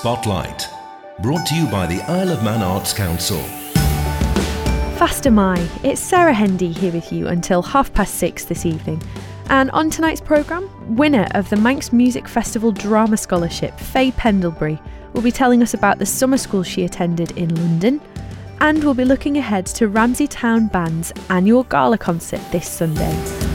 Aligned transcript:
Spotlight, 0.00 0.68
brought 1.22 1.46
to 1.46 1.54
you 1.54 1.66
by 1.68 1.86
the 1.86 2.02
Isle 2.02 2.30
of 2.30 2.44
Man 2.44 2.62
Arts 2.62 2.92
Council. 2.92 3.38
Fastyr 4.98 5.32
mie, 5.32 5.66
it's 5.82 6.02
Sarah 6.02 6.34
Hendy 6.34 6.70
here 6.70 6.92
with 6.92 7.10
you 7.10 7.28
until 7.28 7.62
half 7.62 7.94
past 7.94 8.16
six 8.16 8.44
this 8.44 8.66
evening. 8.66 9.02
And 9.48 9.70
on 9.70 9.88
tonight's 9.88 10.20
programme, 10.20 10.68
winner 10.94 11.26
of 11.30 11.48
the 11.48 11.56
Manx 11.56 11.94
Music 11.94 12.28
Festival 12.28 12.72
Drama 12.72 13.16
Scholarship, 13.16 13.80
Faye 13.80 14.12
Pendlebury, 14.12 14.78
will 15.14 15.22
be 15.22 15.32
telling 15.32 15.62
us 15.62 15.72
about 15.72 15.98
the 15.98 16.04
summer 16.04 16.36
school 16.36 16.62
she 16.62 16.84
attended 16.84 17.30
in 17.38 17.54
London. 17.54 17.98
And 18.60 18.84
we'll 18.84 18.92
be 18.92 19.06
looking 19.06 19.38
ahead 19.38 19.64
to 19.66 19.88
Ramsey 19.88 20.26
Town 20.26 20.66
Band's 20.66 21.10
annual 21.30 21.64
gala 21.64 21.96
concert 21.96 22.42
this 22.52 22.68
Sunday. 22.68 23.45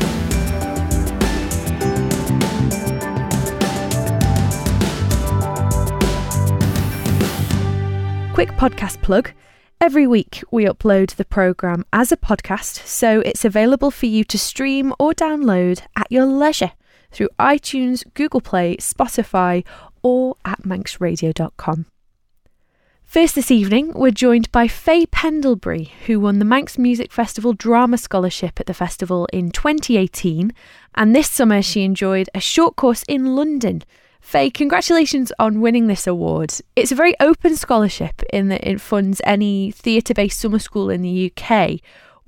Quick 8.41 8.57
podcast 8.57 9.04
plug. 9.04 9.33
Every 9.79 10.07
week, 10.07 10.43
we 10.50 10.65
upload 10.65 11.13
the 11.13 11.25
programme 11.25 11.86
as 11.93 12.11
a 12.11 12.18
podcast, 12.18 12.87
so 12.87 13.19
it's 13.19 13.45
available 13.45 13.91
for 13.91 14.07
you 14.07 14.23
to 14.23 14.39
stream 14.39 14.95
or 14.97 15.14
download 15.14 15.83
at 15.95 16.11
your 16.11 16.25
leisure 16.25 16.71
through 17.11 17.29
iTunes, 17.37 18.04
Google 18.15 18.41
Play, 18.41 18.77
Spotify, 18.77 19.64
or 20.01 20.37
at 20.43 20.64
manxradio.com. 20.64 21.86
First 23.04 23.36
this 23.36 23.51
evening, 23.51 23.93
we're 23.93 24.09
joined 24.09 24.51
by 24.51 24.67
Faye 24.67 25.05
Pendlebury, 25.05 25.92
who 26.07 26.19
won 26.19 26.39
the 26.39 26.45
Manx 26.45 26.79
Music 26.79 27.11
Festival 27.11 27.53
Drama 27.53 28.00
Scholarship 28.00 28.59
at 28.59 28.65
the 28.65 28.73
festival 28.73 29.28
in 29.31 29.51
2018, 29.51 30.51
and 30.95 31.15
this 31.15 31.29
summer 31.29 31.61
she 31.61 31.83
enjoyed 31.83 32.28
a 32.33 32.39
short 32.39 32.76
course 32.76 33.03
in 33.08 33.36
London 33.36 33.83
Faye, 34.22 34.50
congratulations 34.50 35.33
on 35.39 35.59
winning 35.59 35.88
this 35.88 36.08
award. 36.08 36.53
It's 36.75 36.91
a 36.91 36.95
very 36.95 37.19
open 37.19 37.58
scholarship 37.58 38.22
in 38.31 38.47
that 38.47 38.66
it 38.66 38.80
funds 38.80 39.19
any 39.25 39.72
theatre 39.72 40.14
based 40.14 40.39
summer 40.39 40.59
school 40.59 40.89
in 40.89 41.02
the 41.02 41.31
UK. 41.31 41.80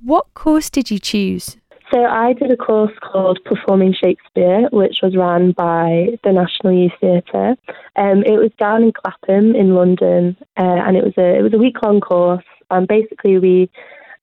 What 0.02 0.34
course 0.34 0.68
did 0.68 0.90
you 0.90 0.98
choose? 0.98 1.56
So 1.92 2.02
I 2.02 2.32
did 2.32 2.50
a 2.50 2.56
course 2.56 2.92
called 3.00 3.38
Performing 3.44 3.94
Shakespeare, 3.94 4.68
which 4.72 4.96
was 5.02 5.16
run 5.16 5.52
by 5.52 6.18
the 6.24 6.32
National 6.32 6.72
Youth 6.72 6.92
Theatre. 7.00 7.54
Um, 7.96 8.24
it 8.24 8.38
was 8.38 8.50
down 8.58 8.82
in 8.82 8.92
Clapham 8.92 9.54
in 9.54 9.74
London, 9.74 10.36
uh, 10.58 10.80
and 10.84 10.96
it 10.96 11.04
was 11.04 11.14
a 11.16 11.38
it 11.38 11.42
was 11.42 11.54
a 11.54 11.58
week 11.58 11.76
long 11.82 12.00
course. 12.00 12.44
And 12.70 12.88
basically, 12.88 13.38
we 13.38 13.70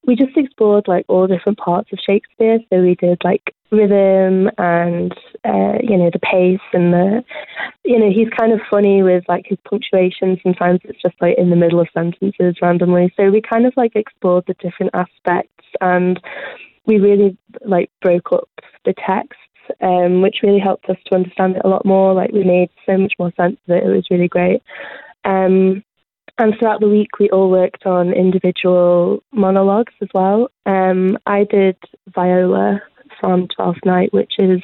we 0.05 0.15
just 0.15 0.35
explored 0.35 0.87
like 0.87 1.05
all 1.07 1.27
different 1.27 1.59
parts 1.59 1.89
of 1.93 1.99
Shakespeare. 2.05 2.59
So 2.69 2.81
we 2.81 2.95
did 2.95 3.21
like 3.23 3.55
rhythm 3.71 4.49
and 4.57 5.13
uh, 5.45 5.77
you 5.81 5.97
know 5.97 6.09
the 6.11 6.19
pace 6.19 6.59
and 6.73 6.93
the 6.93 7.23
you 7.83 7.97
know 7.99 8.09
he's 8.09 8.29
kind 8.37 8.53
of 8.53 8.59
funny 8.69 9.03
with 9.03 9.23
like 9.27 9.45
his 9.47 9.57
punctuation. 9.67 10.39
Sometimes 10.43 10.79
it's 10.83 11.01
just 11.01 11.15
like 11.21 11.37
in 11.37 11.49
the 11.49 11.55
middle 11.55 11.79
of 11.79 11.87
sentences 11.93 12.55
randomly. 12.61 13.13
So 13.17 13.29
we 13.29 13.41
kind 13.41 13.65
of 13.65 13.73
like 13.75 13.95
explored 13.95 14.45
the 14.47 14.55
different 14.55 14.93
aspects 14.93 15.65
and 15.79 16.19
we 16.85 16.99
really 16.99 17.37
like 17.65 17.89
broke 18.01 18.31
up 18.31 18.49
the 18.85 18.93
texts. 18.93 19.37
Um, 19.79 20.21
which 20.21 20.39
really 20.43 20.59
helped 20.59 20.89
us 20.89 20.97
to 21.05 21.15
understand 21.15 21.55
it 21.55 21.61
a 21.63 21.69
lot 21.69 21.85
more. 21.85 22.13
Like 22.13 22.31
we 22.31 22.43
made 22.43 22.69
so 22.85 22.97
much 22.97 23.13
more 23.17 23.31
sense 23.37 23.57
of 23.67 23.75
it. 23.75 23.83
It 23.85 23.95
was 23.95 24.07
really 24.09 24.27
great. 24.27 24.61
Um, 25.23 25.83
and 26.37 26.55
throughout 26.57 26.81
the 26.81 26.89
week, 26.89 27.19
we 27.19 27.29
all 27.29 27.49
worked 27.49 27.85
on 27.85 28.11
individual 28.11 29.23
monologues 29.31 29.93
as 30.01 30.09
well. 30.13 30.49
Um, 30.65 31.17
I 31.25 31.43
did 31.43 31.77
Viola 32.07 32.81
from 33.19 33.47
Twelfth 33.47 33.85
Night, 33.85 34.11
which 34.11 34.33
is 34.39 34.61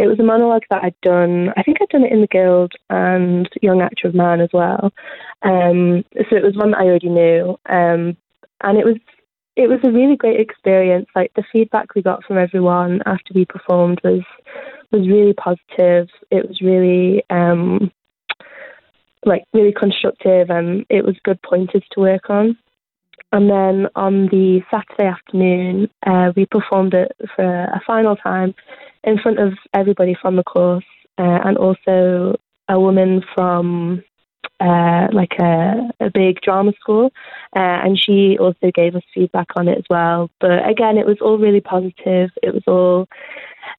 it 0.00 0.06
was 0.06 0.18
a 0.18 0.22
monologue 0.22 0.62
that 0.70 0.82
I'd 0.82 0.98
done. 1.02 1.52
I 1.58 1.62
think 1.62 1.76
I'd 1.80 1.90
done 1.90 2.04
it 2.04 2.12
in 2.12 2.22
the 2.22 2.26
Guild 2.26 2.72
and 2.88 3.46
Young 3.60 3.82
Actor 3.82 4.08
of 4.08 4.14
Man 4.14 4.40
as 4.40 4.48
well. 4.50 4.92
Um, 5.42 6.04
so 6.14 6.36
it 6.36 6.42
was 6.42 6.56
one 6.56 6.70
that 6.70 6.80
I 6.80 6.84
already 6.84 7.10
knew, 7.10 7.58
um, 7.68 8.16
and 8.62 8.78
it 8.78 8.86
was 8.86 8.96
it 9.56 9.68
was 9.68 9.80
a 9.84 9.90
really 9.90 10.16
great 10.16 10.40
experience. 10.40 11.06
Like 11.14 11.32
the 11.34 11.44
feedback 11.52 11.94
we 11.94 12.00
got 12.00 12.24
from 12.24 12.38
everyone 12.38 13.02
after 13.04 13.34
we 13.34 13.44
performed 13.44 14.00
was 14.02 14.22
was 14.90 15.06
really 15.06 15.34
positive. 15.34 16.08
It 16.30 16.48
was 16.48 16.62
really 16.62 17.22
um, 17.28 17.92
like 19.26 19.44
really 19.52 19.74
constructive 19.78 20.48
and 20.48 20.86
it 20.88 21.04
was 21.04 21.16
good 21.24 21.42
pointers 21.42 21.84
to 21.92 22.00
work 22.00 22.30
on. 22.30 22.56
And 23.32 23.50
then 23.50 23.86
on 23.94 24.26
the 24.26 24.62
Saturday 24.70 25.08
afternoon, 25.08 25.90
uh, 26.06 26.32
we 26.34 26.46
performed 26.46 26.94
it 26.94 27.12
for 27.36 27.44
a 27.44 27.80
final 27.86 28.16
time 28.16 28.54
in 29.04 29.18
front 29.18 29.38
of 29.38 29.52
everybody 29.74 30.16
from 30.20 30.36
the 30.36 30.42
course 30.42 30.84
uh, 31.18 31.40
and 31.44 31.56
also 31.56 32.36
a 32.68 32.78
woman 32.78 33.22
from 33.34 34.02
uh, 34.60 35.08
like 35.12 35.32
a, 35.38 35.90
a 36.00 36.10
big 36.12 36.40
drama 36.42 36.72
school. 36.80 37.10
Uh, 37.56 37.80
and 37.84 37.98
she 37.98 38.36
also 38.38 38.70
gave 38.74 38.94
us 38.94 39.02
feedback 39.14 39.48
on 39.56 39.68
it 39.68 39.78
as 39.78 39.84
well. 39.90 40.30
But 40.40 40.68
again, 40.68 40.98
it 40.98 41.06
was 41.06 41.18
all 41.20 41.38
really 41.38 41.60
positive. 41.60 42.30
It 42.42 42.54
was 42.54 42.62
all, 42.66 43.08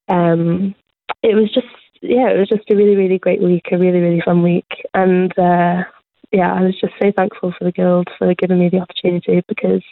um, 0.09 0.76
it 1.24 1.36
was 1.36 1.52
just 1.53 1.68
yeah, 2.02 2.30
it 2.32 2.40
was 2.40 2.50
just 2.50 2.70
a 2.70 2.76
really, 2.76 2.96
really 2.96 3.20
great 3.20 3.42
week, 3.42 3.68
a 3.72 3.78
really, 3.78 4.00
really 4.00 4.22
fun 4.26 4.42
week. 4.42 4.66
And 4.94 5.32
uh, 5.38 5.84
yeah, 6.32 6.53
I 6.53 6.62
was 6.62 6.80
just 6.80 6.94
so 7.02 7.12
thankful 7.16 7.53
for 7.58 7.64
the 7.64 7.72
Guild 7.72 8.08
for 8.18 8.34
giving 8.34 8.59
me 8.59 8.70
the 8.70 8.80
opportunity 8.80 9.44
because 9.48 9.84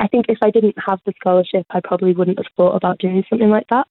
I 0.00 0.08
think 0.08 0.26
if 0.28 0.38
I 0.42 0.50
didn't 0.50 0.76
have 0.84 1.00
the 1.06 1.12
scholarship, 1.20 1.66
I 1.70 1.80
probably 1.84 2.12
wouldn't 2.12 2.38
have 2.38 2.52
thought 2.56 2.74
about 2.74 2.98
doing 2.98 3.22
something 3.30 3.50
like 3.50 3.66
that. 3.70 3.86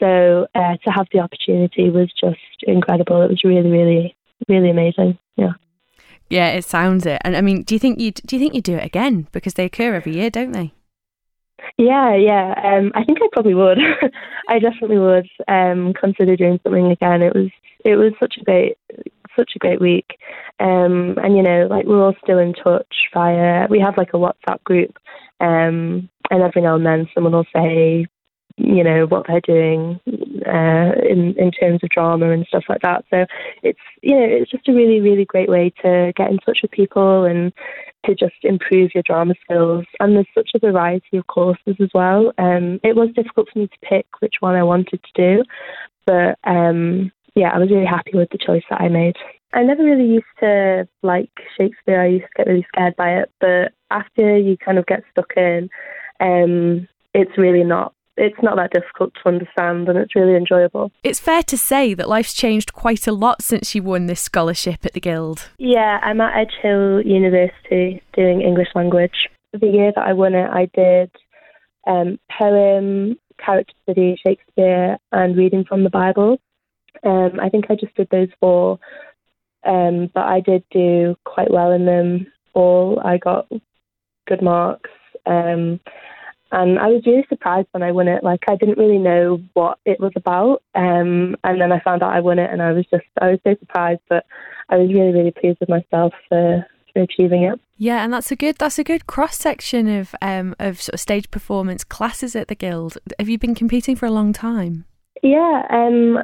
So 0.00 0.46
uh, 0.54 0.76
to 0.84 0.90
have 0.90 1.06
the 1.12 1.20
opportunity 1.20 1.90
was 1.90 2.10
just 2.18 2.38
incredible. 2.62 3.22
It 3.22 3.30
was 3.30 3.44
really, 3.44 3.70
really, 3.70 4.16
really 4.48 4.70
amazing. 4.70 5.18
Yeah. 5.36 5.52
Yeah, 6.30 6.48
it 6.48 6.64
sounds 6.64 7.06
it. 7.06 7.20
And 7.24 7.36
I 7.36 7.40
mean, 7.40 7.62
do 7.64 7.74
you 7.74 7.78
think 7.78 8.00
you 8.00 8.12
do 8.12 8.36
you 8.36 8.40
think 8.40 8.54
you 8.54 8.62
do 8.62 8.76
it 8.76 8.84
again 8.84 9.26
because 9.32 9.54
they 9.54 9.64
occur 9.64 9.94
every 9.94 10.14
year, 10.14 10.30
don't 10.30 10.52
they? 10.52 10.72
Yeah, 11.76 12.14
yeah. 12.14 12.54
Um, 12.62 12.92
I 12.94 13.04
think 13.04 13.18
I 13.22 13.28
probably 13.32 13.54
would. 13.54 13.78
I 14.48 14.58
definitely 14.58 14.98
would 14.98 15.28
um, 15.48 15.92
consider 15.92 16.36
doing 16.36 16.60
something 16.62 16.90
again. 16.90 17.22
It 17.22 17.34
was 17.34 17.50
it 17.84 17.96
was 17.96 18.12
such 18.20 18.36
a 18.40 18.44
great 18.44 18.78
such 19.36 19.52
a 19.56 19.58
great 19.58 19.80
week, 19.80 20.18
um, 20.60 21.16
and 21.22 21.36
you 21.36 21.42
know, 21.42 21.66
like 21.68 21.86
we're 21.86 22.02
all 22.02 22.14
still 22.22 22.38
in 22.38 22.54
touch 22.54 23.08
via. 23.12 23.66
We 23.68 23.80
have 23.80 23.96
like 23.96 24.14
a 24.14 24.18
WhatsApp 24.18 24.62
group, 24.64 24.98
um, 25.40 26.08
and 26.30 26.42
every 26.42 26.62
now 26.62 26.76
and 26.76 26.86
then 26.86 27.08
someone 27.14 27.32
will 27.32 27.46
say, 27.54 28.06
you 28.56 28.84
know 28.84 29.06
what 29.06 29.26
they're 29.26 29.40
doing 29.40 30.00
uh, 30.46 30.92
in 31.08 31.34
in 31.38 31.50
terms 31.50 31.80
of 31.82 31.90
drama 31.90 32.30
and 32.30 32.46
stuff 32.46 32.64
like 32.68 32.82
that. 32.82 33.04
So 33.10 33.26
it's 33.62 33.78
you 34.02 34.14
know 34.14 34.24
it's 34.24 34.50
just 34.50 34.68
a 34.68 34.72
really 34.72 35.00
really 35.00 35.24
great 35.24 35.48
way 35.48 35.72
to 35.82 36.12
get 36.16 36.30
in 36.30 36.38
touch 36.38 36.60
with 36.62 36.70
people 36.70 37.24
and 37.24 37.52
to 38.06 38.14
just 38.14 38.36
improve 38.42 38.90
your 38.94 39.02
drama 39.02 39.34
skills. 39.44 39.84
And 39.98 40.16
there's 40.16 40.26
such 40.34 40.50
a 40.54 40.58
variety 40.58 41.18
of 41.18 41.26
courses 41.26 41.76
as 41.80 41.90
well. 41.94 42.32
Um, 42.38 42.80
it 42.82 42.96
was 42.96 43.10
difficult 43.14 43.48
for 43.52 43.58
me 43.58 43.66
to 43.66 43.86
pick 43.88 44.06
which 44.20 44.36
one 44.40 44.54
I 44.54 44.62
wanted 44.62 45.00
to 45.02 45.12
do, 45.14 45.44
but 46.06 46.38
um, 46.44 47.12
yeah, 47.34 47.50
I 47.54 47.58
was 47.58 47.70
really 47.70 47.86
happy 47.86 48.12
with 48.14 48.30
the 48.30 48.38
choice 48.38 48.62
that 48.70 48.80
I 48.80 48.88
made. 48.88 49.16
I 49.52 49.62
never 49.62 49.84
really 49.84 50.06
used 50.06 50.24
to 50.40 50.88
like 51.02 51.30
Shakespeare. 51.56 52.00
I 52.00 52.06
used 52.06 52.24
to 52.24 52.30
get 52.36 52.46
really 52.46 52.66
scared 52.68 52.94
by 52.96 53.14
it, 53.16 53.30
but 53.40 53.72
after 53.90 54.36
you 54.36 54.56
kind 54.56 54.78
of 54.78 54.86
get 54.86 55.02
stuck 55.10 55.32
in, 55.36 55.68
um, 56.20 56.86
it's 57.14 57.36
really 57.36 57.64
not 57.64 57.92
it's 58.16 58.42
not 58.42 58.56
that 58.56 58.72
difficult 58.72 59.12
to 59.14 59.28
understand 59.28 59.88
and 59.88 59.98
it's 59.98 60.14
really 60.14 60.36
enjoyable. 60.36 60.92
It's 61.02 61.20
fair 61.20 61.42
to 61.44 61.56
say 61.56 61.94
that 61.94 62.08
life's 62.08 62.34
changed 62.34 62.72
quite 62.72 63.06
a 63.06 63.12
lot 63.12 63.42
since 63.42 63.74
you 63.74 63.82
won 63.82 64.06
this 64.06 64.20
scholarship 64.20 64.84
at 64.84 64.92
the 64.92 65.00
Guild. 65.00 65.48
Yeah, 65.58 65.98
I'm 66.02 66.20
at 66.20 66.38
Edge 66.38 66.54
Hill 66.62 67.02
University 67.02 68.02
doing 68.14 68.42
English 68.42 68.68
language. 68.74 69.28
The 69.52 69.66
year 69.66 69.92
that 69.94 70.06
I 70.06 70.12
won 70.12 70.34
it, 70.34 70.48
I 70.50 70.68
did 70.74 71.10
um, 71.86 72.18
poem, 72.38 73.18
character 73.44 73.74
study, 73.82 74.16
Shakespeare, 74.24 74.98
and 75.12 75.36
reading 75.36 75.64
from 75.64 75.84
the 75.84 75.90
Bible. 75.90 76.38
Um, 77.04 77.40
I 77.40 77.48
think 77.48 77.66
I 77.70 77.74
just 77.74 77.94
did 77.94 78.08
those 78.10 78.28
four, 78.38 78.78
um, 79.66 80.10
but 80.12 80.24
I 80.24 80.40
did 80.40 80.64
do 80.70 81.16
quite 81.24 81.50
well 81.50 81.72
in 81.72 81.86
them 81.86 82.26
all. 82.52 83.00
I 83.04 83.16
got 83.16 83.48
good 84.28 84.42
marks. 84.42 84.90
Um, 85.26 85.80
and 86.52 86.78
I 86.78 86.88
was 86.88 87.02
really 87.06 87.24
surprised 87.28 87.68
when 87.72 87.82
I 87.82 87.92
won 87.92 88.08
it. 88.08 88.24
Like 88.24 88.44
I 88.48 88.56
didn't 88.56 88.78
really 88.78 88.98
know 88.98 89.40
what 89.54 89.78
it 89.84 90.00
was 90.00 90.12
about, 90.16 90.62
um, 90.74 91.36
and 91.44 91.60
then 91.60 91.72
I 91.72 91.80
found 91.80 92.02
out 92.02 92.14
I 92.14 92.20
won 92.20 92.38
it, 92.38 92.50
and 92.50 92.60
I 92.60 92.72
was 92.72 92.86
just 92.90 93.04
I 93.20 93.30
was 93.30 93.40
so 93.44 93.54
surprised. 93.58 94.00
But 94.08 94.26
I 94.68 94.76
was 94.76 94.88
really 94.88 95.12
really 95.12 95.30
pleased 95.30 95.58
with 95.60 95.68
myself 95.68 96.12
for, 96.28 96.66
for 96.92 97.02
achieving 97.02 97.44
it. 97.44 97.60
Yeah, 97.76 98.04
and 98.04 98.12
that's 98.12 98.30
a 98.30 98.36
good 98.36 98.56
that's 98.56 98.78
a 98.78 98.84
good 98.84 99.06
cross 99.06 99.36
section 99.36 99.88
of 99.88 100.14
um, 100.20 100.54
of 100.58 100.80
sort 100.80 100.94
of 100.94 101.00
stage 101.00 101.30
performance 101.30 101.84
classes 101.84 102.34
at 102.34 102.48
the 102.48 102.54
Guild. 102.54 102.98
Have 103.18 103.28
you 103.28 103.38
been 103.38 103.54
competing 103.54 103.96
for 103.96 104.06
a 104.06 104.10
long 104.10 104.32
time? 104.32 104.84
Yeah, 105.22 105.66
um, 105.70 106.18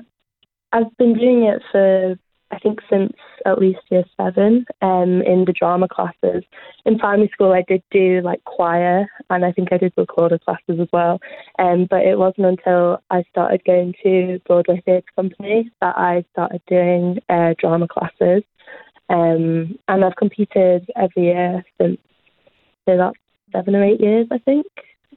I've 0.73 0.97
been 0.99 1.15
doing 1.15 1.45
it 1.45 1.63
for 1.71 2.17
I 2.51 2.59
think 2.59 2.81
since 2.91 3.13
at 3.47 3.59
least 3.59 3.81
year 3.91 4.05
seven 4.17 4.67
um, 4.83 5.23
in 5.23 5.45
the 5.47 5.53
drama 5.53 5.89
classes. 5.89 6.43
In 6.85 6.99
primary 6.99 7.31
school, 7.33 7.53
I 7.53 7.63
did 7.67 7.83
do 7.91 8.21
like 8.23 8.45
choir 8.45 9.07
and 9.31 9.45
I 9.45 9.53
think 9.53 9.69
I 9.73 9.79
did 9.79 9.93
recorder 9.97 10.39
classes 10.39 10.81
as 10.81 10.89
well. 10.93 11.21
Um, 11.59 11.87
but 11.89 12.03
it 12.03 12.19
wasn't 12.19 12.47
until 12.47 13.01
I 13.11 13.25
started 13.31 13.65
going 13.65 13.95
to 14.03 14.41
Broadway 14.47 14.83
Theatre 14.85 15.07
Company 15.15 15.71
that 15.81 15.97
I 15.97 16.25
started 16.33 16.61
doing 16.67 17.21
uh, 17.29 17.55
drama 17.59 17.89
classes. 17.89 18.43
Um, 19.09 19.79
and 19.87 20.05
I've 20.05 20.17
competed 20.17 20.91
every 20.97 21.27
year 21.27 21.65
since 21.81 21.99
so 22.89 22.97
that's 22.97 23.17
seven 23.53 23.75
or 23.75 23.85
eight 23.85 24.01
years, 24.01 24.29
I 24.31 24.39
think, 24.39 24.67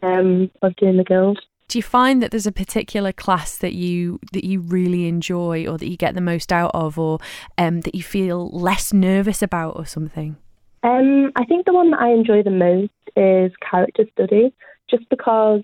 um, 0.01 0.49
of 0.61 0.75
doing 0.75 0.97
the 0.97 1.03
guild. 1.03 1.39
Do 1.69 1.77
you 1.77 1.83
find 1.83 2.21
that 2.23 2.31
there's 2.31 2.47
a 2.47 2.51
particular 2.51 3.13
class 3.13 3.59
that 3.59 3.73
you 3.73 4.19
that 4.33 4.43
you 4.43 4.59
really 4.59 5.07
enjoy, 5.07 5.67
or 5.67 5.77
that 5.77 5.87
you 5.87 5.97
get 5.97 6.15
the 6.15 6.21
most 6.21 6.51
out 6.51 6.71
of, 6.73 6.97
or 6.97 7.19
um, 7.59 7.81
that 7.81 7.93
you 7.93 8.01
feel 8.01 8.49
less 8.49 8.91
nervous 8.91 9.43
about, 9.43 9.75
or 9.75 9.85
something? 9.85 10.35
Um, 10.81 11.31
I 11.35 11.45
think 11.45 11.67
the 11.67 11.73
one 11.73 11.91
that 11.91 11.99
I 11.99 12.09
enjoy 12.09 12.41
the 12.41 12.49
most 12.49 12.91
is 13.15 13.51
character 13.69 14.05
study, 14.13 14.51
just 14.89 15.07
because 15.09 15.61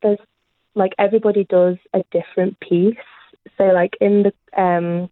there's 0.00 0.20
like 0.76 0.92
everybody 0.96 1.44
does 1.44 1.76
a 1.92 2.04
different 2.12 2.58
piece. 2.60 2.94
So 3.56 3.64
like 3.64 3.94
in 4.00 4.22
the 4.22 4.62
um, 4.62 5.10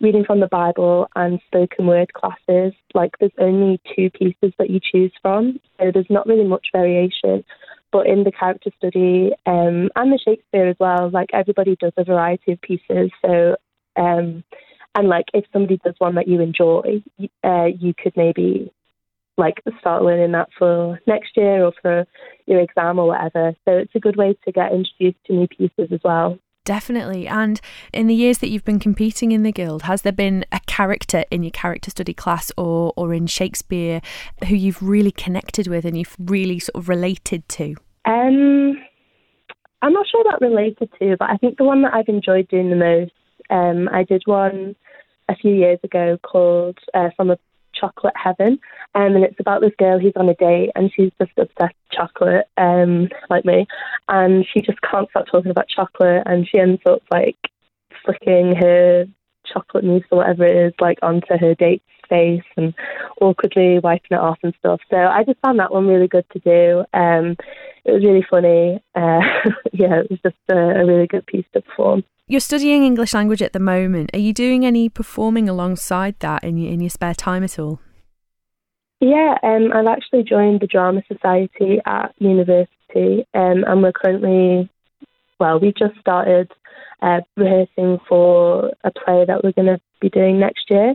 reading 0.00 0.24
from 0.24 0.40
the 0.40 0.46
Bible 0.46 1.08
and 1.16 1.38
spoken 1.48 1.86
word 1.86 2.14
classes, 2.14 2.72
like 2.94 3.10
there's 3.20 3.30
only 3.38 3.78
two 3.94 4.08
pieces 4.08 4.54
that 4.58 4.70
you 4.70 4.80
choose 4.80 5.12
from, 5.20 5.60
so 5.78 5.90
there's 5.92 6.06
not 6.08 6.26
really 6.26 6.48
much 6.48 6.68
variation. 6.72 7.44
But 7.92 8.06
in 8.06 8.24
the 8.24 8.32
character 8.32 8.70
study 8.78 9.32
um, 9.46 9.90
and 9.94 10.10
the 10.10 10.18
Shakespeare 10.18 10.68
as 10.68 10.76
well, 10.80 11.10
like 11.10 11.30
everybody 11.32 11.76
does 11.76 11.92
a 11.96 12.04
variety 12.04 12.52
of 12.52 12.60
pieces. 12.62 13.10
So 13.20 13.56
um, 13.96 14.42
and 14.94 15.08
like 15.08 15.26
if 15.34 15.44
somebody 15.52 15.78
does 15.84 15.94
one 15.98 16.14
that 16.16 16.28
you 16.28 16.40
enjoy, 16.40 17.02
uh, 17.44 17.64
you 17.64 17.94
could 17.94 18.16
maybe 18.16 18.72
like 19.38 19.62
start 19.80 20.02
learning 20.02 20.32
that 20.32 20.48
for 20.58 21.00
next 21.06 21.36
year 21.36 21.64
or 21.64 21.72
for 21.80 22.06
your 22.46 22.60
exam 22.60 22.98
or 22.98 23.08
whatever. 23.08 23.54
So 23.64 23.72
it's 23.78 23.94
a 23.94 24.00
good 24.00 24.16
way 24.16 24.36
to 24.44 24.52
get 24.52 24.72
introduced 24.72 25.24
to 25.26 25.32
new 25.32 25.48
pieces 25.48 25.88
as 25.90 26.00
well. 26.04 26.38
Definitely. 26.64 27.26
And 27.26 27.60
in 27.92 28.06
the 28.06 28.14
years 28.14 28.38
that 28.38 28.48
you've 28.48 28.64
been 28.64 28.78
competing 28.78 29.32
in 29.32 29.42
the 29.42 29.50
Guild, 29.50 29.82
has 29.82 30.02
there 30.02 30.12
been 30.12 30.44
a 30.52 30.60
character 30.66 31.24
in 31.30 31.42
your 31.42 31.50
character 31.50 31.90
study 31.90 32.14
class 32.14 32.52
or, 32.56 32.92
or 32.96 33.12
in 33.12 33.26
Shakespeare 33.26 34.00
who 34.46 34.54
you've 34.54 34.80
really 34.80 35.10
connected 35.10 35.66
with 35.66 35.84
and 35.84 35.98
you've 35.98 36.16
really 36.18 36.60
sort 36.60 36.76
of 36.76 36.88
related 36.88 37.48
to? 37.50 37.74
Um, 38.04 38.78
I'm 39.82 39.92
not 39.92 40.06
sure 40.08 40.20
about 40.20 40.40
related 40.40 40.88
to, 41.00 41.16
but 41.18 41.30
I 41.30 41.36
think 41.36 41.58
the 41.58 41.64
one 41.64 41.82
that 41.82 41.94
I've 41.94 42.08
enjoyed 42.08 42.46
doing 42.48 42.70
the 42.70 42.76
most, 42.76 43.12
um, 43.50 43.88
I 43.92 44.04
did 44.04 44.22
one 44.26 44.76
a 45.28 45.34
few 45.34 45.54
years 45.54 45.80
ago 45.82 46.16
called 46.22 46.78
uh, 46.94 47.08
From 47.16 47.30
a 47.30 47.38
Chocolate 47.74 48.14
Heaven, 48.16 48.60
um, 48.94 49.16
and 49.16 49.24
it's 49.24 49.40
about 49.40 49.60
this 49.60 49.72
girl 49.78 49.98
who's 49.98 50.12
on 50.16 50.28
a 50.28 50.34
date 50.34 50.70
and 50.74 50.90
she's 50.94 51.12
just 51.18 51.32
obsessed 51.38 51.58
with 51.58 51.92
chocolate, 51.92 52.46
um, 52.56 53.08
like 53.30 53.44
me, 53.44 53.66
and 54.08 54.46
she 54.52 54.60
just 54.60 54.80
can't 54.82 55.08
stop 55.10 55.26
talking 55.30 55.50
about 55.50 55.68
chocolate, 55.68 56.22
and 56.26 56.46
she 56.48 56.58
ends 56.58 56.82
up 56.86 57.02
like 57.10 57.36
flicking 58.04 58.54
her 58.56 59.06
chocolate 59.46 59.84
mousse 59.84 60.04
or 60.10 60.18
whatever 60.18 60.46
it 60.46 60.66
is 60.66 60.72
like 60.80 60.98
onto 61.02 61.36
her 61.38 61.54
date's 61.54 61.84
face 62.08 62.42
and 62.56 62.74
awkwardly 63.20 63.78
wiping 63.78 64.12
it 64.12 64.20
off 64.20 64.38
and 64.42 64.54
stuff. 64.58 64.80
So 64.90 64.96
I 64.96 65.24
just 65.24 65.40
found 65.40 65.58
that 65.58 65.72
one 65.72 65.86
really 65.86 66.08
good 66.08 66.26
to 66.32 66.38
do. 66.40 66.84
Um, 66.92 67.36
it 67.84 67.92
was 67.92 68.04
really 68.04 68.24
funny. 68.28 68.82
Uh, 68.94 69.20
yeah, 69.72 70.00
it 70.00 70.10
was 70.10 70.18
just 70.22 70.36
a, 70.50 70.56
a 70.56 70.86
really 70.86 71.06
good 71.06 71.26
piece 71.26 71.46
to 71.54 71.62
perform. 71.62 72.04
You're 72.28 72.40
studying 72.40 72.84
English 72.84 73.14
language 73.14 73.42
at 73.42 73.52
the 73.52 73.58
moment. 73.60 74.10
Are 74.14 74.18
you 74.18 74.32
doing 74.32 74.64
any 74.64 74.88
performing 74.88 75.48
alongside 75.48 76.18
that 76.20 76.44
in 76.44 76.56
your 76.56 76.72
in 76.72 76.80
your 76.80 76.90
spare 76.90 77.14
time 77.14 77.42
at 77.42 77.58
all? 77.58 77.80
Yeah, 79.02 79.36
um, 79.42 79.72
I've 79.74 79.88
actually 79.88 80.22
joined 80.22 80.60
the 80.60 80.68
Drama 80.68 81.02
Society 81.08 81.80
at 81.84 82.14
university, 82.18 83.26
um, 83.34 83.64
and 83.66 83.82
we're 83.82 83.90
currently, 83.90 84.70
well, 85.40 85.58
we 85.58 85.74
just 85.76 85.98
started 85.98 86.52
uh, 87.02 87.18
rehearsing 87.36 87.98
for 88.08 88.70
a 88.84 88.92
play 88.92 89.24
that 89.24 89.42
we're 89.42 89.50
going 89.50 89.66
to 89.66 89.80
be 90.00 90.08
doing 90.08 90.38
next 90.38 90.70
year, 90.70 90.90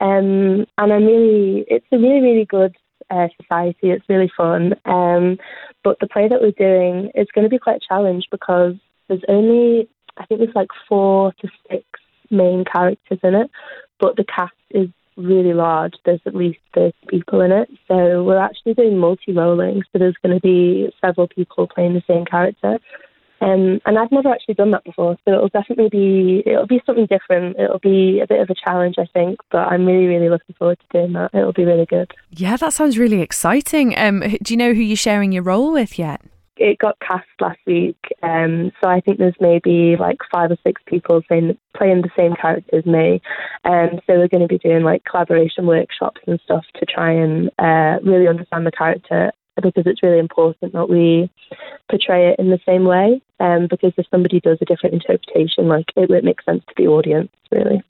um, 0.00 0.66
and 0.78 0.92
I'm 0.92 1.04
really, 1.04 1.64
it's 1.66 1.84
a 1.90 1.98
really, 1.98 2.20
really 2.20 2.44
good 2.44 2.76
uh, 3.10 3.26
society. 3.42 3.90
It's 3.90 4.08
really 4.08 4.30
fun, 4.36 4.74
um, 4.84 5.36
but 5.82 5.98
the 5.98 6.06
play 6.06 6.28
that 6.28 6.40
we're 6.40 6.52
doing 6.52 7.10
is 7.16 7.26
going 7.34 7.44
to 7.44 7.50
be 7.50 7.58
quite 7.58 7.82
a 7.82 7.88
challenge 7.88 8.28
because 8.30 8.76
there's 9.08 9.24
only 9.28 9.88
I 10.16 10.26
think 10.26 10.38
there's 10.38 10.54
like 10.54 10.70
four 10.88 11.32
to 11.40 11.48
six 11.68 11.82
main 12.30 12.64
characters 12.64 13.18
in 13.24 13.34
it, 13.34 13.50
but 13.98 14.14
the 14.14 14.24
cast 14.24 14.52
is 14.70 14.88
really 15.18 15.52
large. 15.52 15.94
There's 16.04 16.20
at 16.26 16.34
least 16.34 16.58
30 16.74 16.94
people 17.08 17.40
in 17.40 17.52
it. 17.52 17.68
So 17.88 18.24
we're 18.24 18.38
actually 18.38 18.74
doing 18.74 18.98
multi 18.98 19.32
rolling. 19.32 19.82
So 19.92 19.98
there's 19.98 20.16
going 20.22 20.34
to 20.34 20.40
be 20.40 20.92
several 21.04 21.28
people 21.28 21.66
playing 21.66 21.94
the 21.94 22.02
same 22.06 22.24
character. 22.24 22.78
Um, 23.40 23.80
and 23.86 23.98
I've 23.98 24.10
never 24.10 24.30
actually 24.30 24.54
done 24.54 24.72
that 24.72 24.82
before, 24.82 25.16
so 25.24 25.32
it'll 25.32 25.48
definitely 25.48 25.88
be 25.88 26.42
it'll 26.44 26.66
be 26.66 26.82
something 26.84 27.06
different. 27.06 27.56
It'll 27.56 27.78
be 27.78 28.18
a 28.20 28.26
bit 28.26 28.40
of 28.40 28.50
a 28.50 28.54
challenge, 28.54 28.96
I 28.98 29.06
think, 29.14 29.38
but 29.52 29.58
I'm 29.58 29.86
really 29.86 30.06
really 30.06 30.28
looking 30.28 30.56
forward 30.58 30.80
to 30.80 30.98
doing 30.98 31.12
that. 31.12 31.30
It'll 31.32 31.52
be 31.52 31.64
really 31.64 31.86
good. 31.86 32.10
Yeah, 32.30 32.56
that 32.56 32.72
sounds 32.72 32.98
really 32.98 33.20
exciting. 33.20 33.96
Um, 33.96 34.24
do 34.42 34.52
you 34.52 34.56
know 34.56 34.74
who 34.74 34.80
you're 34.80 34.96
sharing 34.96 35.30
your 35.30 35.44
role 35.44 35.72
with 35.72 36.00
yet? 36.00 36.20
It 36.58 36.78
got 36.78 36.98
cast 37.00 37.26
last 37.40 37.58
week, 37.66 37.98
um, 38.22 38.72
so 38.80 38.88
I 38.88 39.00
think 39.00 39.18
there's 39.18 39.34
maybe 39.40 39.96
like 39.96 40.18
five 40.30 40.50
or 40.50 40.56
six 40.64 40.82
people 40.86 41.22
playing, 41.22 41.56
playing 41.76 42.02
the 42.02 42.10
same 42.16 42.34
character 42.34 42.76
as 42.76 42.86
me. 42.86 43.20
Um, 43.64 44.00
so 44.06 44.18
we're 44.18 44.28
going 44.28 44.46
to 44.46 44.48
be 44.48 44.58
doing 44.58 44.82
like 44.82 45.04
collaboration 45.04 45.66
workshops 45.66 46.20
and 46.26 46.40
stuff 46.44 46.64
to 46.78 46.86
try 46.86 47.12
and 47.12 47.50
uh, 47.58 47.98
really 48.02 48.28
understand 48.28 48.66
the 48.66 48.72
character 48.72 49.32
because 49.62 49.84
it's 49.86 50.02
really 50.02 50.18
important 50.18 50.72
that 50.72 50.88
we 50.88 51.30
portray 51.90 52.30
it 52.30 52.38
in 52.38 52.50
the 52.50 52.60
same 52.66 52.84
way. 52.84 53.20
Um, 53.40 53.66
because 53.68 53.92
if 53.96 54.06
somebody 54.10 54.40
does 54.40 54.58
a 54.60 54.64
different 54.64 54.94
interpretation, 54.94 55.68
like 55.68 55.86
it 55.96 56.10
would 56.10 56.24
make 56.24 56.42
sense 56.42 56.62
to 56.68 56.74
the 56.76 56.88
audience, 56.88 57.30
really 57.50 57.82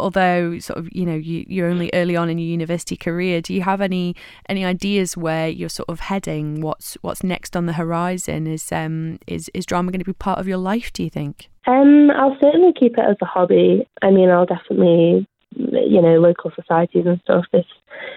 although 0.00 0.58
sort 0.58 0.78
of 0.78 0.88
you 0.92 1.04
know 1.06 1.14
you, 1.14 1.44
you're 1.48 1.68
only 1.68 1.90
early 1.94 2.16
on 2.16 2.28
in 2.28 2.38
your 2.38 2.48
university 2.48 2.96
career 2.96 3.40
do 3.40 3.54
you 3.54 3.62
have 3.62 3.80
any 3.80 4.14
any 4.48 4.64
ideas 4.64 5.16
where 5.16 5.48
you're 5.48 5.68
sort 5.68 5.88
of 5.88 6.00
heading? 6.00 6.60
What's 6.60 6.96
what's 7.02 7.22
next 7.22 7.56
on 7.56 7.66
the 7.66 7.74
horizon? 7.74 8.46
Is 8.46 8.70
um 8.72 9.18
is 9.26 9.50
is 9.54 9.66
drama 9.66 9.92
going 9.92 10.00
to 10.00 10.04
be 10.04 10.12
part 10.12 10.38
of 10.38 10.48
your 10.48 10.58
life 10.58 10.92
do 10.92 11.02
you 11.02 11.10
think? 11.10 11.48
Um 11.66 12.10
i'll 12.10 12.36
certainly 12.42 12.72
keep 12.78 12.98
it 12.98 13.04
as 13.08 13.16
a 13.22 13.26
hobby. 13.26 13.86
I 14.02 14.10
mean 14.10 14.30
i'll 14.30 14.46
definitely 14.46 15.26
you 15.56 16.02
know 16.02 16.18
local 16.18 16.50
societies 16.54 17.06
and 17.06 17.20
stuff 17.20 17.44
if 17.52 17.66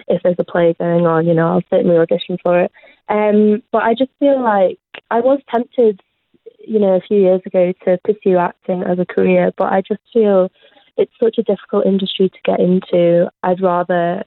if 0.08 0.20
there's 0.22 0.36
a 0.38 0.44
play 0.44 0.74
going 0.78 1.06
on 1.06 1.26
you 1.26 1.34
know 1.34 1.46
i'll 1.48 1.62
certainly 1.70 1.96
audition 1.96 2.36
for 2.42 2.60
it. 2.60 2.72
Um 3.08 3.62
but 3.72 3.82
i 3.82 3.94
just 3.94 4.10
feel 4.18 4.42
like 4.42 4.78
i 5.10 5.20
was 5.20 5.40
tempted 5.54 6.00
you 6.66 6.78
know 6.78 6.94
a 6.94 7.00
few 7.00 7.18
years 7.18 7.40
ago 7.46 7.72
to 7.84 7.98
pursue 8.04 8.36
acting 8.36 8.82
as 8.82 8.98
a 8.98 9.06
career 9.06 9.52
but 9.56 9.72
i 9.72 9.80
just 9.80 10.00
feel 10.12 10.50
it's 10.98 11.12
such 11.22 11.38
a 11.38 11.42
difficult 11.42 11.86
industry 11.86 12.28
to 12.28 12.38
get 12.44 12.60
into. 12.60 13.30
I'd 13.42 13.62
rather 13.62 14.24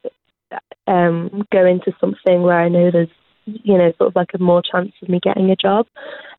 um, 0.88 1.46
go 1.52 1.66
into 1.66 1.94
something 2.00 2.42
where 2.42 2.60
I 2.60 2.70
know 2.70 2.90
there's, 2.92 3.10
you 3.46 3.78
know, 3.78 3.92
sort 3.98 4.10
of 4.10 4.16
like 4.16 4.30
a 4.34 4.40
more 4.40 4.62
chance 4.62 4.92
of 5.02 5.10
me 5.10 5.20
getting 5.22 5.50
a 5.50 5.56
job. 5.56 5.88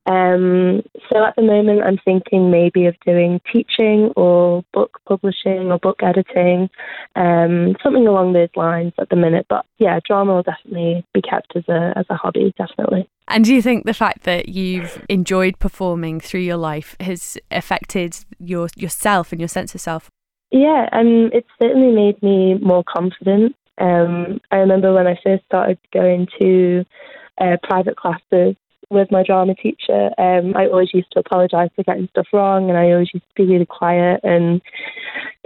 Um, 0.05 0.81
so 1.11 1.23
at 1.23 1.35
the 1.35 1.43
moment, 1.43 1.81
I'm 1.83 1.97
thinking 2.03 2.51
maybe 2.51 2.87
of 2.87 2.95
doing 3.05 3.39
teaching 3.51 4.11
or 4.15 4.63
book 4.73 4.99
publishing 5.07 5.71
or 5.71 5.79
book 5.79 5.99
editing, 6.03 6.69
um, 7.15 7.75
something 7.81 8.05
along 8.07 8.33
those 8.33 8.49
lines 8.55 8.93
at 8.99 9.09
the 9.09 9.15
minute. 9.15 9.45
But 9.49 9.65
yeah, 9.77 9.99
drama 10.05 10.33
will 10.35 10.43
definitely 10.43 11.05
be 11.13 11.21
kept 11.21 11.55
as 11.55 11.63
a 11.69 11.93
as 11.95 12.05
a 12.09 12.15
hobby, 12.15 12.53
definitely. 12.57 13.07
And 13.29 13.45
do 13.45 13.53
you 13.53 13.61
think 13.61 13.85
the 13.85 13.93
fact 13.93 14.23
that 14.23 14.49
you've 14.49 15.03
enjoyed 15.07 15.57
performing 15.59 16.19
through 16.19 16.41
your 16.41 16.57
life 16.57 16.97
has 16.99 17.37
affected 17.49 18.17
your 18.39 18.67
yourself 18.75 19.31
and 19.31 19.39
your 19.39 19.47
sense 19.47 19.73
of 19.73 19.79
self? 19.79 20.09
Yeah, 20.53 20.87
um, 20.91 21.31
it 21.33 21.47
certainly 21.59 21.91
made 21.91 22.21
me 22.21 22.53
more 22.59 22.83
confident. 22.83 23.55
Um, 23.79 24.39
I 24.51 24.57
remember 24.57 24.93
when 24.93 25.07
I 25.07 25.19
first 25.23 25.43
started 25.45 25.79
going 25.91 26.27
to 26.39 26.85
uh, 27.41 27.57
private 27.63 27.97
classes 27.97 28.55
with 28.91 29.11
my 29.11 29.23
drama 29.23 29.55
teacher, 29.55 30.11
um, 30.19 30.55
I 30.55 30.67
always 30.67 30.93
used 30.93 31.11
to 31.13 31.19
apologise 31.21 31.71
for 31.75 31.81
getting 31.83 32.07
stuff 32.09 32.27
wrong, 32.31 32.69
and 32.69 32.77
I 32.77 32.91
always 32.91 33.09
used 33.11 33.25
to 33.35 33.43
be 33.43 33.51
really 33.51 33.65
quiet 33.65 34.19
and, 34.23 34.61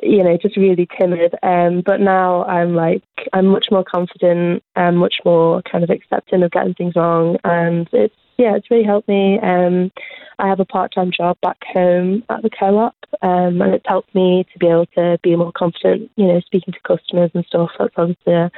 you 0.03 0.21
know, 0.25 0.37
just 0.41 0.57
really 0.57 0.89
timid. 0.99 1.33
Um, 1.41 1.81
but 1.85 2.01
now 2.01 2.43
I'm 2.43 2.75
like, 2.75 3.03
I'm 3.31 3.45
much 3.47 3.67
more 3.71 3.85
confident, 3.85 4.61
I'm 4.75 4.97
much 4.97 5.15
more 5.23 5.61
kind 5.61 5.85
of 5.85 5.89
accepting 5.89 6.43
of 6.43 6.51
getting 6.51 6.73
things 6.73 6.97
wrong, 6.97 7.37
and 7.45 7.87
it's 7.93 8.13
yeah, 8.37 8.55
it's 8.55 8.69
really 8.69 8.83
helped 8.83 9.07
me. 9.07 9.39
Um, 9.39 9.91
I 10.39 10.47
have 10.47 10.59
a 10.59 10.65
part-time 10.65 11.11
job 11.11 11.37
back 11.41 11.57
home 11.73 12.23
at 12.29 12.43
the 12.43 12.49
co-op, 12.49 12.95
um, 13.21 13.61
and 13.61 13.73
it's 13.73 13.87
helped 13.87 14.13
me 14.13 14.45
to 14.53 14.59
be 14.59 14.67
able 14.67 14.85
to 14.97 15.17
be 15.23 15.35
more 15.35 15.51
confident. 15.51 16.11
You 16.15 16.27
know, 16.27 16.39
speaking 16.41 16.73
to 16.73 16.79
customers 16.87 17.31
and 17.33 17.45
stuff. 17.45 17.71
That's 17.79 17.93
obviously 17.97 18.33
a, 18.33 18.51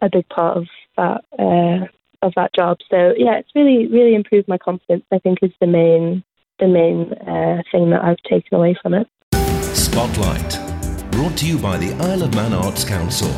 a 0.00 0.08
big 0.10 0.28
part 0.30 0.56
of 0.56 0.66
that 0.96 1.24
uh, 1.38 1.86
of 2.22 2.32
that 2.36 2.54
job. 2.54 2.78
So 2.90 3.12
yeah, 3.16 3.36
it's 3.36 3.54
really 3.54 3.86
really 3.86 4.14
improved 4.14 4.48
my 4.48 4.58
confidence. 4.58 5.04
I 5.12 5.18
think 5.18 5.38
is 5.42 5.52
the 5.60 5.66
main 5.66 6.24
the 6.58 6.68
main 6.68 7.12
uh, 7.12 7.62
thing 7.70 7.90
that 7.90 8.02
I've 8.02 8.22
taken 8.28 8.56
away 8.56 8.74
from 8.80 8.94
it. 8.94 9.06
Spotlight, 9.76 10.58
brought 11.12 11.36
to 11.38 11.46
you 11.46 11.58
by 11.58 11.76
the 11.76 11.92
Isle 12.02 12.22
of 12.22 12.34
Man 12.34 12.54
Arts 12.54 12.84
Council. 12.84 13.28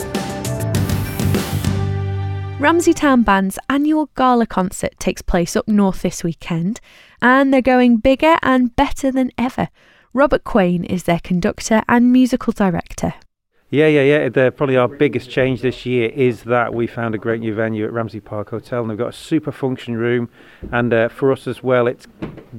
Ramsey 2.61 2.93
Town 2.93 3.23
Band's 3.23 3.57
annual 3.71 4.11
gala 4.17 4.45
concert 4.45 4.99
takes 4.99 5.23
place 5.23 5.55
up 5.55 5.69
north 5.69 6.03
this 6.03 6.25
weekend, 6.25 6.81
and 7.23 7.55
they're 7.55 7.63
going 7.63 7.99
bigger 7.99 8.37
and 8.43 8.75
better 8.75 9.13
than 9.13 9.31
ever. 9.39 9.69
Robert 10.13 10.43
Quain 10.43 10.85
is 10.85 11.05
their 11.05 11.21
conductor 11.21 11.83
and 11.89 12.13
musical 12.13 12.53
director. 12.53 13.15
Yeah, 13.71 13.87
yeah, 13.87 14.03
yeah. 14.03 14.29
The, 14.29 14.51
probably 14.51 14.77
our 14.77 14.89
biggest 14.89 15.31
change 15.31 15.61
this 15.61 15.87
year 15.87 16.09
is 16.09 16.43
that 16.45 16.75
we 16.75 16.89
found 16.89 17.15
a 17.15 17.19
great 17.19 17.39
new 17.39 17.55
venue 17.55 17.85
at 17.85 17.93
Ramsey 17.93 18.19
Park 18.19 18.51
Hotel, 18.51 18.81
and 18.81 18.91
they've 18.91 18.99
got 18.99 19.11
a 19.11 19.17
super 19.17 19.53
function 19.53 19.97
room. 19.97 20.29
And 20.73 20.93
uh, 20.93 21.11
for 21.11 21.31
us 21.31 21.47
as 21.47 21.63
well, 21.63 21.87
it's 21.87 22.09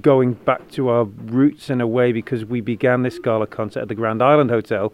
going 0.02 0.34
back 0.34 0.72
to 0.72 0.88
our 0.88 1.04
roots 1.04 1.70
in 1.70 1.82
a 1.82 1.88
way 1.88 2.14
because 2.14 2.46
we 2.46 2.62
began 2.62 3.02
this 3.02 3.20
gala 3.20 3.48
concert 3.48 3.82
at 3.82 3.88
the 3.90 3.96
Grand 3.96 4.22
Island 4.22 4.50
Hotel, 4.50 4.94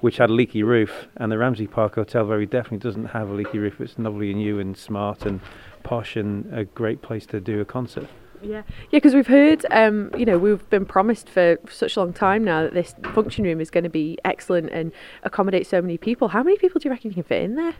which 0.00 0.18
had 0.18 0.30
a 0.30 0.32
leaky 0.32 0.62
roof, 0.62 1.08
and 1.16 1.30
the 1.30 1.38
Ramsey 1.38 1.66
Park 1.66 1.94
Hotel 1.94 2.24
very 2.24 2.46
definitely 2.46 2.78
doesn't 2.78 3.06
have 3.06 3.30
a 3.30 3.32
leaky 3.32 3.58
roof. 3.58 3.80
It's 3.80 3.98
lovely 3.98 4.30
and 4.30 4.38
new 4.38 4.58
and 4.58 4.76
smart 4.76 5.26
and 5.26 5.40
posh 5.82 6.16
and 6.16 6.52
a 6.52 6.64
great 6.64 7.02
place 7.02 7.26
to 7.26 7.40
do 7.40 7.60
a 7.60 7.64
concert. 7.64 8.08
Yeah, 8.42 8.62
yeah, 8.90 8.98
because 8.98 9.14
we've 9.14 9.26
heard, 9.26 9.64
um, 9.70 10.10
you 10.16 10.24
know, 10.24 10.38
we've 10.38 10.68
been 10.68 10.84
promised 10.84 11.28
for 11.28 11.56
such 11.70 11.96
a 11.96 12.00
long 12.00 12.12
time 12.12 12.44
now 12.44 12.62
that 12.62 12.74
this 12.74 12.94
function 13.14 13.44
room 13.44 13.60
is 13.60 13.70
going 13.70 13.84
to 13.84 13.90
be 13.90 14.18
excellent 14.24 14.70
and 14.70 14.92
accommodate 15.22 15.66
so 15.66 15.80
many 15.80 15.96
people. 15.96 16.28
How 16.28 16.42
many 16.42 16.56
people 16.58 16.78
do 16.78 16.88
you 16.88 16.90
reckon 16.90 17.10
you 17.10 17.14
can 17.14 17.22
fit 17.22 17.42
in 17.42 17.56
there? 17.56 17.74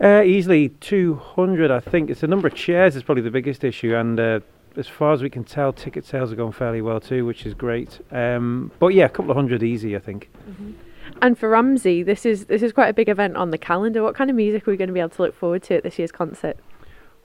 Uh, 0.00 0.22
easily 0.24 0.70
200, 0.70 1.70
I 1.70 1.78
think. 1.78 2.10
It's 2.10 2.22
the 2.22 2.26
number 2.26 2.48
of 2.48 2.54
chairs 2.54 2.96
is 2.96 3.02
probably 3.02 3.22
the 3.22 3.30
biggest 3.30 3.62
issue, 3.62 3.94
and 3.94 4.18
uh, 4.18 4.40
as 4.76 4.88
far 4.88 5.12
as 5.12 5.22
we 5.22 5.30
can 5.30 5.44
tell, 5.44 5.72
ticket 5.72 6.04
sales 6.04 6.32
are 6.32 6.36
going 6.36 6.52
fairly 6.52 6.82
well 6.82 7.00
too, 7.00 7.24
which 7.24 7.46
is 7.46 7.54
great. 7.54 8.00
Um, 8.10 8.72
but 8.78 8.88
yeah, 8.88 9.04
a 9.04 9.08
couple 9.08 9.30
of 9.30 9.36
hundred 9.36 9.62
easy, 9.62 9.94
I 9.94 10.00
think. 10.00 10.30
Mm-hmm. 10.48 10.72
And 11.20 11.38
for 11.38 11.48
Ramsey, 11.48 12.02
this 12.02 12.26
is 12.26 12.46
this 12.46 12.62
is 12.62 12.72
quite 12.72 12.88
a 12.88 12.92
big 12.92 13.08
event 13.08 13.36
on 13.36 13.50
the 13.50 13.58
calendar. 13.58 14.02
What 14.02 14.14
kind 14.14 14.30
of 14.30 14.36
music 14.36 14.66
are 14.66 14.70
we 14.70 14.76
going 14.76 14.88
to 14.88 14.94
be 14.94 15.00
able 15.00 15.10
to 15.10 15.22
look 15.22 15.34
forward 15.34 15.62
to 15.64 15.76
at 15.76 15.82
this 15.82 15.98
year's 15.98 16.12
concert? 16.12 16.58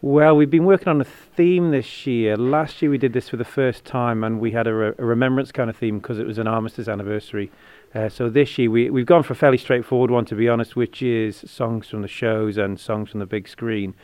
Well, 0.01 0.37
we've 0.37 0.51
been 0.51 0.65
working 0.65 0.89
on 0.89 1.01
a 1.01 1.05
theme 1.05 1.71
this 1.71 2.05
year. 2.05 2.37
Last 2.37 2.83
year 2.83 2.91
we 2.91 2.99
did 2.99 3.13
this 3.13 3.29
for 3.29 3.37
the 3.37 3.43
first 3.43 3.83
time, 3.83 4.23
and 4.23 4.39
we 4.39 4.51
had 4.51 4.67
a, 4.67 4.73
re- 4.73 4.93
a 4.95 5.03
remembrance 5.03 5.51
kind 5.51 5.71
of 5.71 5.75
theme 5.75 5.97
because 5.97 6.19
it 6.19 6.27
was 6.27 6.37
an 6.37 6.47
armistice 6.47 6.87
anniversary. 6.87 7.49
Uh, 7.95 8.07
so 8.07 8.29
this 8.29 8.59
year 8.59 8.69
we 8.69 8.91
we've 8.91 9.07
gone 9.07 9.23
for 9.23 9.33
a 9.33 9.35
fairly 9.35 9.57
straightforward 9.57 10.11
one, 10.11 10.25
to 10.25 10.35
be 10.35 10.47
honest, 10.47 10.75
which 10.75 11.01
is 11.01 11.43
songs 11.47 11.87
from 11.87 12.03
the 12.03 12.07
shows 12.07 12.57
and 12.57 12.79
songs 12.79 13.09
from 13.09 13.19
the 13.19 13.25
big 13.25 13.47
screen. 13.47 13.95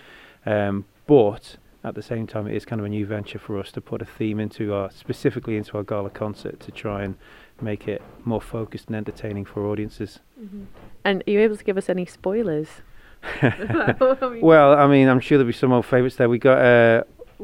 Um, 0.48 0.86
but 1.06 1.58
at 1.84 1.96
the 1.96 2.02
same 2.02 2.26
time, 2.26 2.48
it 2.48 2.56
is 2.56 2.66
kind 2.66 2.80
of 2.80 2.86
a 2.86 2.90
new 2.90 3.06
venture 3.06 3.38
for 3.38 3.60
us 3.60 3.72
to 3.74 3.82
put 3.82 4.02
a 4.02 4.06
theme 4.06 4.40
into 4.40 4.74
our 4.74 4.90
specifically 4.90 5.58
into 5.58 5.78
our 5.78 5.84
gala 5.84 6.10
concert 6.10 6.60
to 6.62 6.72
try 6.72 7.04
and 7.04 7.18
make 7.62 7.88
it 7.88 8.02
more 8.26 8.42
focused 8.42 8.88
and 8.88 8.96
entertaining 8.96 9.46
for 9.46 9.66
audiences. 9.66 10.20
Mm-hmm. 10.40 10.64
And 11.04 11.24
are 11.28 11.32
you 11.32 11.40
able 11.40 11.58
to 11.58 11.64
give 11.64 11.78
us 11.78 11.90
any 11.90 12.06
spoilers? 12.06 12.68
well, 13.42 14.74
I 14.74 14.88
mean, 14.88 15.08
I'm 15.08 15.20
sure 15.20 15.38
there'll 15.38 15.52
be 15.52 15.54
some 15.54 15.72
old 15.72 15.86
favourites 15.86 16.18
there. 16.18 16.30
We 16.30 16.40
got. 16.40 16.60
Uh, 16.60 17.04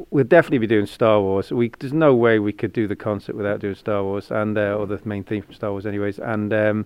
we'll 0.09 0.23
definitely 0.23 0.59
be 0.59 0.67
doing 0.67 0.85
Star 0.85 1.21
Wars. 1.21 1.51
We 1.51 1.71
there's 1.79 1.93
no 1.93 2.15
way 2.15 2.39
we 2.39 2.53
could 2.53 2.73
do 2.73 2.87
the 2.87 2.95
concert 2.95 3.35
without 3.35 3.59
doing 3.59 3.75
Star 3.75 4.03
Wars 4.03 4.31
and 4.31 4.57
uh, 4.57 4.75
or 4.77 4.85
the 4.87 4.99
main 5.05 5.23
theme 5.23 5.43
from 5.43 5.53
Star 5.53 5.71
Wars, 5.71 5.85
anyways. 5.85 6.19
And 6.19 6.53
um, 6.53 6.85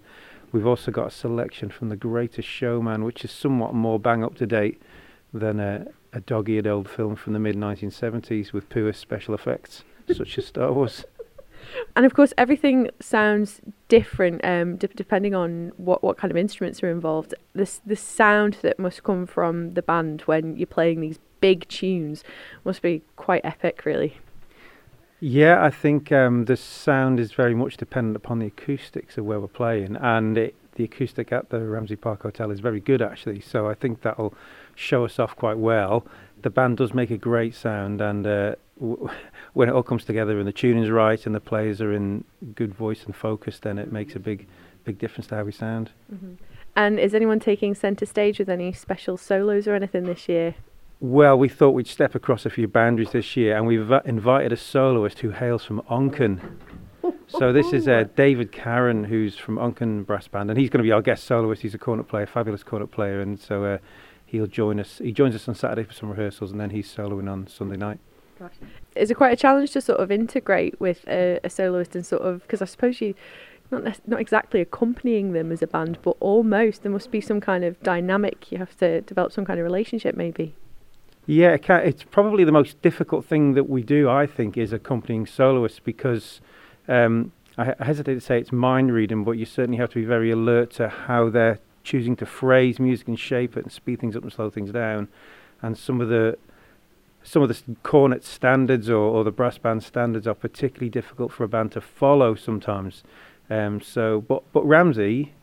we've 0.52 0.68
also 0.68 0.92
got 0.92 1.08
a 1.08 1.12
selection 1.12 1.70
from 1.70 1.90
The 1.90 1.96
Greatest 1.96 2.48
Showman, 2.48 3.04
which 3.04 3.24
is 3.24 3.32
somewhat 3.32 3.74
more 3.74 4.00
bang 4.00 4.24
up 4.24 4.36
to 4.36 4.46
date 4.46 4.82
than 5.34 5.60
a, 5.60 5.88
a 6.12 6.22
dog-eared 6.22 6.68
old 6.68 6.90
film 6.90 7.16
from 7.16 7.34
the 7.34 7.40
mid 7.40 7.56
1970s 7.56 8.54
with 8.54 8.70
poor 8.70 8.94
special 8.94 9.34
effects, 9.34 9.84
such 10.14 10.38
as 10.38 10.48
Star 10.48 10.72
Wars. 10.72 11.06
And 11.96 12.06
of 12.06 12.14
course, 12.14 12.34
everything 12.38 12.90
sounds 13.00 13.62
different 13.88 14.44
um, 14.44 14.78
d- 14.78 14.88
depending 14.96 15.36
on 15.36 15.72
what, 15.78 16.04
what 16.04 16.18
kind 16.18 16.32
of 16.32 16.38
instruments 16.38 16.82
are 16.84 16.90
involved. 16.90 17.34
This 17.54 17.82
the 17.86 17.96
sound 17.96 18.58
that 18.62 18.80
must 18.80 19.04
come 19.04 19.26
from 19.26 19.74
the 19.74 19.82
band 19.82 20.22
when 20.22 20.56
you're 20.58 20.68
playing 20.68 21.02
these 21.02 21.20
big 21.40 21.68
tunes 21.68 22.24
must 22.64 22.82
be 22.82 23.02
quite 23.16 23.42
epic, 23.44 23.86
really. 23.86 24.18
Yeah, 25.20 25.64
I 25.64 25.70
think 25.70 26.12
um, 26.12 26.46
the 26.46 26.58
sound 26.58 27.20
is 27.20 27.32
very 27.32 27.56
much 27.56 27.78
dependent 27.78 28.18
upon 28.18 28.40
the 28.40 28.48
acoustics 28.48 29.18
of 29.18 29.26
where 29.26 29.40
we're 29.40 29.48
playing, 29.48 29.96
and 29.96 30.38
it, 30.38 30.56
the 30.76 30.84
acoustic 30.84 31.32
at 31.32 31.50
the 31.50 31.60
Ramsey 31.60 31.96
Park 31.96 32.24
Hotel 32.24 32.52
is 32.52 32.60
very 32.60 32.80
good 32.80 33.02
actually. 33.02 33.40
So 33.40 33.70
I 33.70 33.74
think 33.74 34.02
that'll 34.02 34.34
show 34.76 35.06
us 35.06 35.20
off 35.20 35.36
quite 35.36 35.58
well. 35.58 36.06
The 36.42 36.50
band 36.50 36.78
does 36.78 36.94
make 36.94 37.12
a 37.12 37.18
great 37.18 37.56
sound, 37.56 38.02
and 38.02 38.28
uh, 38.28 38.56
w- 38.80 39.10
when 39.54 39.70
it 39.70 39.74
all 39.74 39.84
comes 39.84 40.06
together 40.06 40.38
and 40.40 40.48
the 40.48 40.54
tuning's 40.54 40.90
right 40.90 41.26
and 41.26 41.34
the 41.34 41.40
players 41.40 41.82
are 41.82 41.94
in 41.94 42.24
good 42.56 42.74
voice 42.74 43.04
and 43.06 43.16
focus, 43.16 43.60
then 43.60 43.78
it 43.78 43.92
makes 43.92 44.16
a 44.16 44.20
big, 44.20 44.48
big 44.84 45.00
difference 45.00 45.28
to 45.28 45.36
how 45.36 45.44
we 45.44 45.52
sound. 45.52 45.92
Mm-hmm. 46.14 46.34
And 46.76 47.00
is 47.00 47.14
anyone 47.14 47.40
taking 47.40 47.76
centre 47.76 48.06
stage 48.06 48.40
with 48.40 48.50
any 48.50 48.74
special 48.74 49.16
solos 49.16 49.68
or 49.68 49.76
anything 49.76 50.04
this 50.04 50.28
year? 50.28 50.56
Well, 51.00 51.38
we 51.38 51.50
thought 51.50 51.72
we'd 51.72 51.88
step 51.88 52.16
across 52.16 52.46
a 52.46 52.50
few 52.50 52.68
boundaries 52.68 53.12
this 53.12 53.36
year, 53.36 53.58
and 53.58 53.68
we've 53.68 53.92
invited 54.06 54.54
a 54.54 54.58
soloist 54.58 55.20
who 55.20 55.32
hails 55.32 55.66
from 55.66 55.82
Onchan. 55.82 56.40
so 57.28 57.52
this 57.52 57.74
is 57.74 57.88
uh, 57.88 58.06
David 58.16 58.52
Karen, 58.52 59.04
who's 59.04 59.38
from 59.38 59.58
Onchan 59.58 60.06
Brass 60.06 60.28
Band, 60.28 60.50
and 60.50 60.58
he's 60.58 60.70
going 60.70 60.80
to 60.80 60.88
be 60.88 60.94
our 60.94 61.02
guest 61.02 61.26
soloist. 61.26 61.62
He's 61.62 61.76
a 61.76 61.78
cornet 61.78 62.08
player, 62.08 62.26
fabulous 62.26 62.64
cornet 62.64 62.90
player, 62.90 63.20
and 63.20 63.40
so 63.40 63.66
uh, 63.66 63.78
he'll 64.34 64.48
join 64.48 64.80
us. 64.80 64.98
He 64.98 65.12
joins 65.12 65.36
us 65.36 65.48
on 65.48 65.56
Saturday 65.56 65.84
for 65.84 65.94
some 65.94 66.10
rehearsals, 66.10 66.52
and 66.52 66.60
then 66.60 66.72
he's 66.72 66.94
soloing 66.94 67.32
on 67.32 67.48
Sunday 67.48 67.78
night. 67.78 68.00
Gosh. 68.40 68.56
Is 68.96 69.12
it 69.12 69.14
quite 69.14 69.32
a 69.32 69.36
challenge 69.36 69.72
to 69.72 69.82
sort 69.82 70.00
of 70.00 70.12
integrate 70.12 70.80
with 70.82 71.08
a, 71.08 71.40
a 71.44 71.50
soloist 71.50 71.96
and 71.96 72.06
sort 72.06 72.24
of 72.24 72.42
because 72.42 72.62
I 72.62 72.66
suppose 72.66 73.00
you 73.00 73.14
not 73.72 74.00
not 74.08 74.20
exactly 74.20 74.60
accompanying 74.60 75.34
them 75.34 75.52
as 75.52 75.62
a 75.62 75.68
band, 75.68 76.00
but 76.02 76.18
almost 76.20 76.82
there 76.82 76.92
must 76.92 77.12
be 77.12 77.22
some 77.22 77.40
kind 77.40 77.64
of 77.64 77.82
dynamic. 77.84 78.52
You 78.52 78.58
have 78.58 78.76
to 78.78 79.02
develop 79.02 79.32
some 79.32 79.46
kind 79.46 79.60
of 79.60 79.64
relationship, 79.64 80.18
maybe. 80.18 80.56
Yeah, 81.28 81.54
it 81.54 81.70
it's 81.70 82.04
probably 82.04 82.44
the 82.44 82.52
most 82.52 82.82
difficult 82.82 83.24
thing 83.26 83.54
that 83.54 83.70
we 83.70 83.84
do. 83.84 84.10
I 84.10 84.26
think 84.26 84.58
is 84.58 84.74
accompanying 84.74 85.28
soloists 85.28 85.80
because 85.80 86.42
um, 86.88 87.32
I, 87.56 87.76
I 87.80 87.86
hesitate 87.86 88.16
to 88.16 88.22
say 88.22 88.40
it's 88.40 88.52
mind 88.52 88.92
reading, 88.92 89.24
but 89.24 89.34
you 89.34 89.46
certainly 89.46 89.78
have 89.78 89.90
to 89.90 89.96
be 89.96 90.06
very 90.06 90.32
alert 90.32 90.72
to 90.72 90.90
how 90.90 91.30
they're 91.30 91.60
choosing 91.84 92.16
to 92.16 92.26
phrase 92.26 92.80
music 92.80 93.08
and 93.08 93.20
shape 93.20 93.58
it 93.58 93.64
and 93.64 93.72
speed 93.72 94.00
things 94.00 94.16
up 94.16 94.24
and 94.24 94.32
slow 94.32 94.50
things 94.50 94.72
down, 94.72 95.08
and 95.62 95.78
some 95.78 96.02
of 96.02 96.10
the 96.10 96.38
some 97.24 97.42
of 97.42 97.50
the 97.50 97.76
cornet 97.84 98.24
standards 98.24 98.90
or, 98.90 98.98
or 98.98 99.24
the 99.24 99.32
brass 99.32 99.58
band 99.58 99.82
standards 99.84 100.28
are 100.28 100.34
particularly 100.34 100.90
difficult 100.90 101.32
for 101.32 101.46
a 101.46 101.48
band 101.48 101.72
to 101.72 101.80
follow 101.80 102.36
sometimes. 102.36 103.04
Um, 103.50 103.82
so, 103.82 104.22
but 104.22 104.44
but 104.52 104.66
Ramsey, 104.66 105.34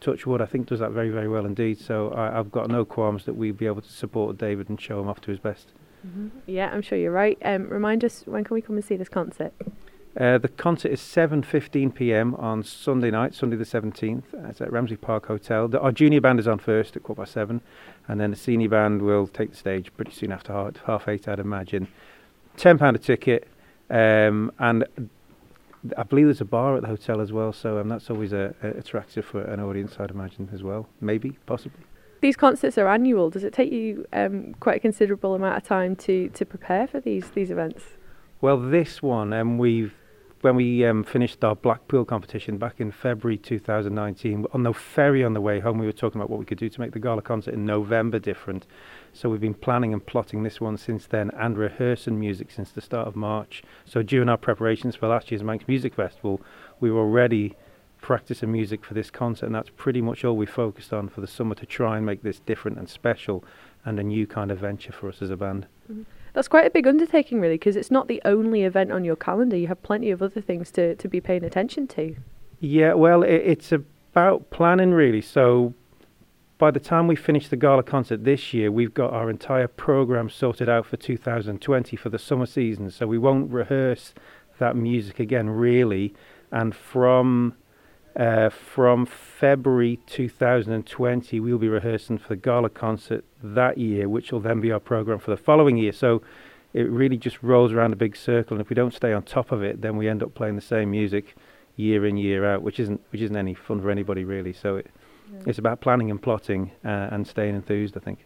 touch 0.00 0.26
wood, 0.26 0.40
I 0.40 0.46
think 0.46 0.66
does 0.66 0.80
that 0.80 0.92
very 0.92 1.10
very 1.10 1.28
well 1.28 1.46
indeed. 1.46 1.78
So 1.80 2.12
I, 2.14 2.32
have 2.32 2.52
got 2.52 2.68
no 2.68 2.84
qualms 2.84 3.24
that 3.24 3.34
we'd 3.34 3.58
be 3.58 3.66
able 3.66 3.82
to 3.82 3.92
support 3.92 4.38
David 4.38 4.68
and 4.68 4.80
show 4.80 5.00
him 5.00 5.08
off 5.08 5.20
to 5.22 5.30
his 5.30 5.40
best. 5.40 5.68
Mm-hmm. 6.06 6.28
Yeah, 6.46 6.70
I'm 6.70 6.82
sure 6.82 6.98
you're 6.98 7.12
right. 7.12 7.38
Um, 7.42 7.68
remind 7.68 8.04
us 8.04 8.22
when 8.26 8.44
can 8.44 8.54
we 8.54 8.60
come 8.60 8.76
and 8.76 8.84
see 8.84 8.96
this 8.96 9.08
concert? 9.08 9.52
Uh, 10.18 10.38
the 10.38 10.48
concert 10.48 10.92
is 10.92 11.00
7:15 11.00 11.92
p.m. 11.92 12.36
on 12.36 12.62
Sunday 12.62 13.10
night, 13.10 13.34
Sunday 13.34 13.56
the 13.56 13.64
17th. 13.64 14.22
It's 14.48 14.60
at 14.60 14.70
Ramsey 14.70 14.96
Park 14.96 15.26
Hotel. 15.26 15.66
The, 15.66 15.80
our 15.80 15.90
junior 15.90 16.20
band 16.20 16.38
is 16.38 16.46
on 16.46 16.58
first 16.60 16.96
at 16.96 17.02
quarter 17.02 17.22
past 17.22 17.32
seven, 17.32 17.60
and 18.06 18.20
then 18.20 18.30
the 18.30 18.36
senior 18.36 18.68
band 18.68 19.02
will 19.02 19.26
take 19.26 19.50
the 19.50 19.56
stage 19.56 19.92
pretty 19.96 20.12
soon 20.12 20.30
after 20.30 20.52
half, 20.52 20.76
half 20.86 21.08
eight, 21.08 21.26
I'd 21.26 21.40
imagine. 21.40 21.88
Ten 22.56 22.78
pound 22.78 22.94
a 22.94 23.00
ticket, 23.00 23.48
um, 23.90 24.52
and 24.60 24.84
I 25.98 26.04
believe 26.04 26.26
there's 26.26 26.40
a 26.40 26.44
bar 26.44 26.76
at 26.76 26.82
the 26.82 26.88
hotel 26.88 27.20
as 27.20 27.32
well, 27.32 27.52
so 27.52 27.80
um, 27.80 27.88
that's 27.88 28.08
always 28.08 28.32
a, 28.32 28.54
a 28.62 28.68
attractive 28.68 29.24
for 29.24 29.42
an 29.42 29.58
audience, 29.58 29.96
I'd 29.98 30.10
imagine 30.10 30.48
as 30.52 30.62
well. 30.62 30.88
Maybe, 31.00 31.38
possibly. 31.46 31.80
These 32.20 32.36
concerts 32.36 32.78
are 32.78 32.86
annual. 32.86 33.30
Does 33.30 33.42
it 33.42 33.52
take 33.52 33.72
you 33.72 34.06
um, 34.12 34.54
quite 34.60 34.76
a 34.76 34.80
considerable 34.80 35.34
amount 35.34 35.56
of 35.56 35.64
time 35.64 35.96
to, 35.96 36.28
to 36.28 36.46
prepare 36.46 36.86
for 36.86 37.00
these 37.00 37.30
these 37.30 37.50
events? 37.50 37.82
Well, 38.40 38.58
this 38.58 39.02
one, 39.02 39.32
um, 39.32 39.58
we've 39.58 39.92
when 40.44 40.56
we 40.56 40.84
um, 40.84 41.02
finished 41.02 41.42
our 41.42 41.56
Blackpool 41.56 42.04
competition 42.04 42.58
back 42.58 42.78
in 42.78 42.92
February 42.92 43.38
2019, 43.38 44.44
on 44.52 44.62
the 44.62 44.74
ferry 44.74 45.24
on 45.24 45.32
the 45.32 45.40
way 45.40 45.58
home, 45.58 45.78
we 45.78 45.86
were 45.86 45.92
talking 45.92 46.20
about 46.20 46.28
what 46.28 46.38
we 46.38 46.44
could 46.44 46.58
do 46.58 46.68
to 46.68 46.80
make 46.82 46.92
the 46.92 46.98
gala 46.98 47.22
concert 47.22 47.54
in 47.54 47.64
November 47.64 48.18
different. 48.18 48.66
So 49.14 49.30
we've 49.30 49.40
been 49.40 49.54
planning 49.54 49.94
and 49.94 50.04
plotting 50.04 50.42
this 50.42 50.60
one 50.60 50.76
since 50.76 51.06
then 51.06 51.30
and 51.30 51.56
rehearsing 51.56 52.20
music 52.20 52.50
since 52.50 52.70
the 52.70 52.82
start 52.82 53.08
of 53.08 53.16
March. 53.16 53.62
So 53.86 54.02
during 54.02 54.28
our 54.28 54.36
preparations 54.36 54.96
for 54.96 55.08
last 55.08 55.30
year's 55.30 55.42
Manx 55.42 55.66
Music 55.66 55.94
Festival, 55.94 56.42
we 56.78 56.90
were 56.90 57.00
already 57.00 57.56
practicing 58.02 58.52
music 58.52 58.84
for 58.84 58.92
this 58.92 59.10
concert, 59.10 59.46
and 59.46 59.54
that's 59.54 59.70
pretty 59.70 60.02
much 60.02 60.26
all 60.26 60.36
we 60.36 60.44
focused 60.44 60.92
on 60.92 61.08
for 61.08 61.22
the 61.22 61.26
summer 61.26 61.54
to 61.54 61.64
try 61.64 61.96
and 61.96 62.04
make 62.04 62.22
this 62.22 62.40
different 62.40 62.76
and 62.76 62.90
special 62.90 63.42
and 63.86 63.98
a 63.98 64.02
new 64.02 64.26
kind 64.26 64.50
of 64.50 64.58
venture 64.58 64.92
for 64.92 65.08
us 65.08 65.22
as 65.22 65.30
a 65.30 65.38
band. 65.38 65.66
Mm-hmm. 65.90 66.02
That's 66.34 66.48
quite 66.48 66.66
a 66.66 66.70
big 66.70 66.86
undertaking, 66.86 67.40
really, 67.40 67.54
because 67.54 67.76
it's 67.76 67.92
not 67.92 68.08
the 68.08 68.20
only 68.24 68.64
event 68.64 68.92
on 68.92 69.04
your 69.04 69.16
calendar. 69.16 69.56
You 69.56 69.68
have 69.68 69.82
plenty 69.82 70.10
of 70.10 70.20
other 70.20 70.40
things 70.40 70.70
to, 70.72 70.96
to 70.96 71.08
be 71.08 71.20
paying 71.20 71.44
attention 71.44 71.86
to. 71.88 72.16
Yeah, 72.60 72.94
well, 72.94 73.22
it, 73.22 73.34
it's 73.34 73.72
about 73.72 74.50
planning, 74.50 74.90
really. 74.90 75.20
So 75.20 75.74
by 76.58 76.72
the 76.72 76.80
time 76.80 77.06
we 77.06 77.14
finish 77.14 77.48
the 77.48 77.56
gala 77.56 77.84
concert 77.84 78.24
this 78.24 78.52
year, 78.52 78.72
we've 78.72 78.92
got 78.92 79.12
our 79.12 79.30
entire 79.30 79.68
program 79.68 80.28
sorted 80.28 80.68
out 80.68 80.86
for 80.86 80.96
2020 80.96 81.96
for 81.96 82.08
the 82.08 82.18
summer 82.18 82.46
season. 82.46 82.90
So 82.90 83.06
we 83.06 83.18
won't 83.18 83.52
rehearse 83.52 84.12
that 84.58 84.74
music 84.74 85.20
again, 85.20 85.50
really. 85.50 86.14
And 86.50 86.74
from 86.74 87.54
uh, 88.16 88.48
from 88.48 89.06
February 89.06 89.98
2020, 90.06 91.40
we'll 91.40 91.58
be 91.58 91.68
rehearsing 91.68 92.18
for 92.18 92.28
the 92.28 92.36
gala 92.36 92.70
concert 92.70 93.24
that 93.42 93.76
year, 93.78 94.08
which 94.08 94.30
will 94.30 94.40
then 94.40 94.60
be 94.60 94.70
our 94.70 94.80
program 94.80 95.18
for 95.18 95.30
the 95.30 95.36
following 95.36 95.76
year. 95.76 95.92
So 95.92 96.22
it 96.72 96.82
really 96.82 97.16
just 97.16 97.42
rolls 97.42 97.72
around 97.72 97.92
a 97.92 97.96
big 97.96 98.16
circle, 98.16 98.54
and 98.54 98.60
if 98.60 98.68
we 98.68 98.74
don't 98.74 98.94
stay 98.94 99.12
on 99.12 99.22
top 99.22 99.52
of 99.52 99.62
it, 99.62 99.80
then 99.80 99.96
we 99.96 100.08
end 100.08 100.22
up 100.22 100.34
playing 100.34 100.56
the 100.56 100.62
same 100.62 100.90
music 100.90 101.34
year 101.76 102.06
in 102.06 102.16
year 102.16 102.44
out, 102.44 102.62
which 102.62 102.78
isn't 102.78 103.00
which 103.10 103.20
isn't 103.20 103.36
any 103.36 103.54
fun 103.54 103.80
for 103.80 103.90
anybody 103.90 104.24
really. 104.24 104.52
So 104.52 104.76
it 104.76 104.90
it's 105.46 105.58
about 105.58 105.80
planning 105.80 106.10
and 106.10 106.22
plotting 106.22 106.70
uh, 106.84 107.08
and 107.10 107.26
staying 107.26 107.54
enthused. 107.54 107.96
I 107.96 108.00
think. 108.00 108.24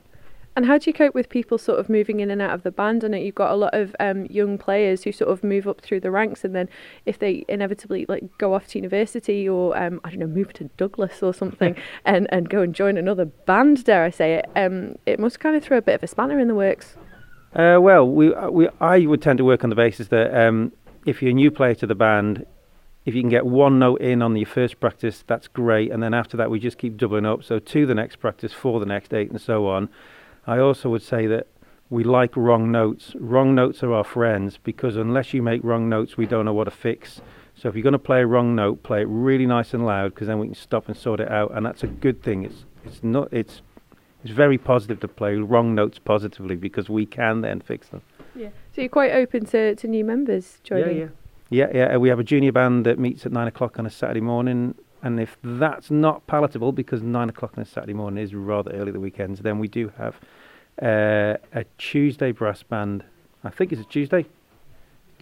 And 0.59 0.67
how 0.67 0.77
do 0.77 0.91
you 0.91 0.93
cope 0.93 1.15
with 1.15 1.29
people 1.29 1.57
sort 1.57 1.79
of 1.79 1.89
moving 1.89 2.19
in 2.19 2.33
and 2.33 2.43
out 2.43 2.51
of 2.51 2.65
the 2.65 2.73
band? 2.73 3.05
I 3.05 3.07
know 3.07 3.17
you've 3.17 3.37
got 3.37 3.53
a 3.53 3.55
lot 3.55 3.73
of 3.75 3.95
um, 4.01 4.27
young 4.27 4.59
players 4.59 5.05
who 5.05 5.13
sort 5.13 5.31
of 5.31 5.45
move 5.45 5.69
up 5.69 5.81
through 5.81 6.01
the 6.01 6.11
ranks, 6.11 6.43
and 6.43 6.53
then 6.53 6.69
if 7.07 7.21
they 7.21 7.45
inevitably 7.49 8.07
like 8.09 8.25
go 8.39 8.55
off 8.55 8.67
to 8.67 8.79
university 8.79 9.49
or 9.49 9.79
um, 9.79 10.01
I 10.03 10.11
don't 10.11 10.19
know, 10.19 10.27
move 10.27 10.53
to 10.55 10.65
Douglas 10.77 11.23
or 11.23 11.33
something, 11.33 11.77
and 12.05 12.27
and 12.33 12.49
go 12.49 12.61
and 12.61 12.75
join 12.75 12.97
another 12.97 13.25
band, 13.25 13.85
dare 13.85 14.03
I 14.03 14.11
say 14.11 14.35
it, 14.35 14.47
um, 14.57 14.97
it 15.07 15.21
must 15.21 15.39
kind 15.39 15.55
of 15.55 15.63
throw 15.63 15.79
a 15.79 15.81
bit 15.81 15.95
of 15.95 16.03
a 16.03 16.09
spanner 16.09 16.41
in 16.41 16.49
the 16.49 16.57
works. 16.57 16.97
Uh, 17.55 17.79
well, 17.81 18.11
we 18.11 18.35
uh, 18.35 18.51
we 18.51 18.69
I 18.81 19.07
would 19.07 19.23
tend 19.23 19.39
to 19.39 19.45
work 19.45 19.63
on 19.63 19.71
the 19.71 19.77
basis 19.77 20.09
that 20.09 20.35
um, 20.37 20.73
if 21.07 21.23
you're 21.23 21.31
a 21.31 21.35
new 21.35 21.53
player 21.53 21.77
to 21.77 21.87
the 21.87 21.95
band, 21.95 22.45
if 23.07 23.15
you 23.15 23.23
can 23.23 23.31
get 23.31 23.47
one 23.47 23.79
note 23.79 24.01
in 24.01 24.23
on 24.23 24.35
your 24.35 24.45
first 24.45 24.81
practice, 24.81 25.23
that's 25.25 25.47
great, 25.47 25.93
and 25.93 26.03
then 26.03 26.15
after 26.15 26.37
that 26.37 26.51
we 26.51 26.59
just 26.59 26.79
keep 26.79 26.97
doubling 26.97 27.27
up. 27.27 27.45
So 27.45 27.61
to 27.61 27.87
the 27.87 27.95
next 27.95 28.17
practice, 28.17 28.53
for 28.53 28.81
the 28.81 28.87
next 28.87 29.15
eight, 29.15 29.31
and 29.31 29.41
so 29.41 29.69
on. 29.69 29.89
I 30.49 30.61
also 30.61 30.89
would 30.89 31.03
say 31.03 31.27
that 31.27 31.47
we 31.91 32.05
like 32.05 32.35
wrong 32.35 32.73
notes. 32.73 33.13
Wrong 33.17 33.55
notes 33.55 33.83
are 33.83 33.93
our 33.93 34.03
friends 34.03 34.59
because 34.63 34.97
unless 34.97 35.35
you 35.35 35.43
make 35.43 35.63
wrong 35.63 35.91
notes, 35.91 36.17
we 36.17 36.25
don't 36.25 36.47
know 36.47 36.55
what 36.55 36.65
to 36.65 36.71
fix. 36.71 37.21
So 37.55 37.69
if 37.69 37.75
you're 37.75 37.83
going 37.83 37.93
to 37.93 37.99
play 37.99 38.23
a 38.23 38.27
wrong 38.27 38.55
note, 38.55 38.83
play 38.83 39.03
it 39.03 39.09
really 39.11 39.45
nice 39.45 39.75
and 39.75 39.85
loud 39.85 40.15
because 40.15 40.27
then 40.27 40.39
we 40.39 40.47
can 40.47 40.55
stop 40.55 40.89
and 40.89 40.97
sort 40.97 41.21
it 41.21 41.31
out, 41.31 41.53
and 41.55 41.67
that's 41.67 41.83
a 41.83 41.87
good 41.87 42.23
thing. 42.23 42.45
It's 42.45 42.65
it's 42.87 43.03
not 43.03 43.31
it's 43.31 43.61
it's 44.25 44.33
very 44.33 44.57
positive 44.57 45.01
to 45.01 45.09
play 45.09 45.37
wrong 45.37 45.75
notes 45.75 45.99
positively 45.99 46.57
because 46.57 46.89
we 46.89 47.05
can 47.05 47.43
then 47.43 47.61
fix 47.61 47.89
them. 47.89 48.01
Yeah. 48.35 48.49
So 48.75 48.81
you're 48.81 48.89
quite 48.89 49.13
open 49.13 49.45
to, 49.47 49.75
to 49.75 49.87
new 49.87 50.05
members 50.05 50.61
joining. 50.65 50.97
Yeah, 50.97 51.09
yeah, 51.51 51.67
yeah, 51.75 51.91
yeah. 51.91 51.97
We 51.99 52.09
have 52.09 52.21
a 52.21 52.25
junior 52.25 52.53
band 52.53 52.87
that 52.87 52.99
meets 52.99 53.27
at 53.27 53.33
nine 53.33 53.49
o'clock 53.49 53.79
on 53.79 53.85
a 53.85 53.91
Saturday 53.91 54.23
morning 54.23 54.75
and 55.03 55.21
if 55.21 55.37
that's 55.43 55.91
not 55.91 56.27
palatable, 56.27 56.73
because 56.73 57.03
nine 57.03 57.29
o'clock 57.29 57.53
on 57.57 57.63
a 57.63 57.67
Saturday 57.67 57.95
morning 57.95 58.23
is 58.23 58.35
rather 58.35 58.73
early 58.73 58.91
the 58.91 59.01
weekends, 59.01 59.41
then 59.41 59.59
we 59.59 59.69
do 59.69 59.93
have 59.97 60.17
uh, 60.83 61.37
a 61.53 61.65
Tuesday 61.77 62.33
brass 62.33 62.63
band. 62.63 63.05
I 63.45 63.51
think 63.51 63.73
it's 63.73 63.81
a 63.81 63.85
Tuesday. 63.85 64.27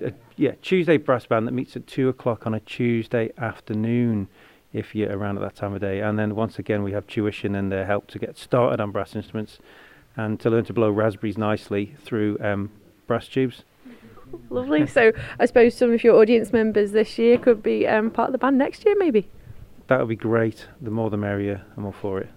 Uh, 0.04 0.10
yeah, 0.36 0.52
Tuesday 0.62 0.96
brass 0.96 1.26
band 1.26 1.46
that 1.46 1.52
meets 1.52 1.76
at 1.76 1.86
two 1.86 2.08
o'clock 2.08 2.46
on 2.46 2.54
a 2.54 2.60
Tuesday 2.60 3.30
afternoon, 3.38 4.28
if 4.72 4.94
you're 4.94 5.16
around 5.16 5.36
at 5.36 5.42
that 5.42 5.56
time 5.56 5.74
of 5.74 5.80
day. 5.80 6.00
And 6.00 6.18
then 6.18 6.34
once 6.34 6.58
again, 6.58 6.82
we 6.82 6.92
have 6.92 7.06
tuition 7.06 7.54
and 7.54 7.72
uh, 7.72 7.84
help 7.84 8.06
to 8.08 8.18
get 8.18 8.36
started 8.36 8.80
on 8.80 8.90
brass 8.90 9.16
instruments 9.16 9.58
and 10.16 10.38
to 10.40 10.50
learn 10.50 10.64
to 10.66 10.72
blow 10.72 10.90
raspberries 10.90 11.38
nicely 11.38 11.94
through 12.02 12.38
um, 12.40 12.70
brass 13.06 13.28
tubes. 13.28 13.64
Lovely. 14.50 14.86
so 14.86 15.12
I 15.38 15.46
suppose 15.46 15.74
some 15.74 15.92
of 15.92 16.02
your 16.02 16.16
audience 16.20 16.52
members 16.52 16.92
this 16.92 17.16
year 17.16 17.38
could 17.38 17.62
be 17.62 17.86
um, 17.86 18.10
part 18.10 18.28
of 18.28 18.32
the 18.32 18.38
band 18.38 18.58
next 18.58 18.84
year, 18.84 18.96
maybe 18.98 19.28
that 19.88 20.00
would 20.00 20.08
be 20.08 20.16
great. 20.16 20.66
The 20.80 20.90
more 20.90 21.10
the 21.10 21.16
merrier. 21.16 21.62
I'm 21.76 21.86
all 21.86 21.92
for 21.92 22.20
it. 22.20 22.30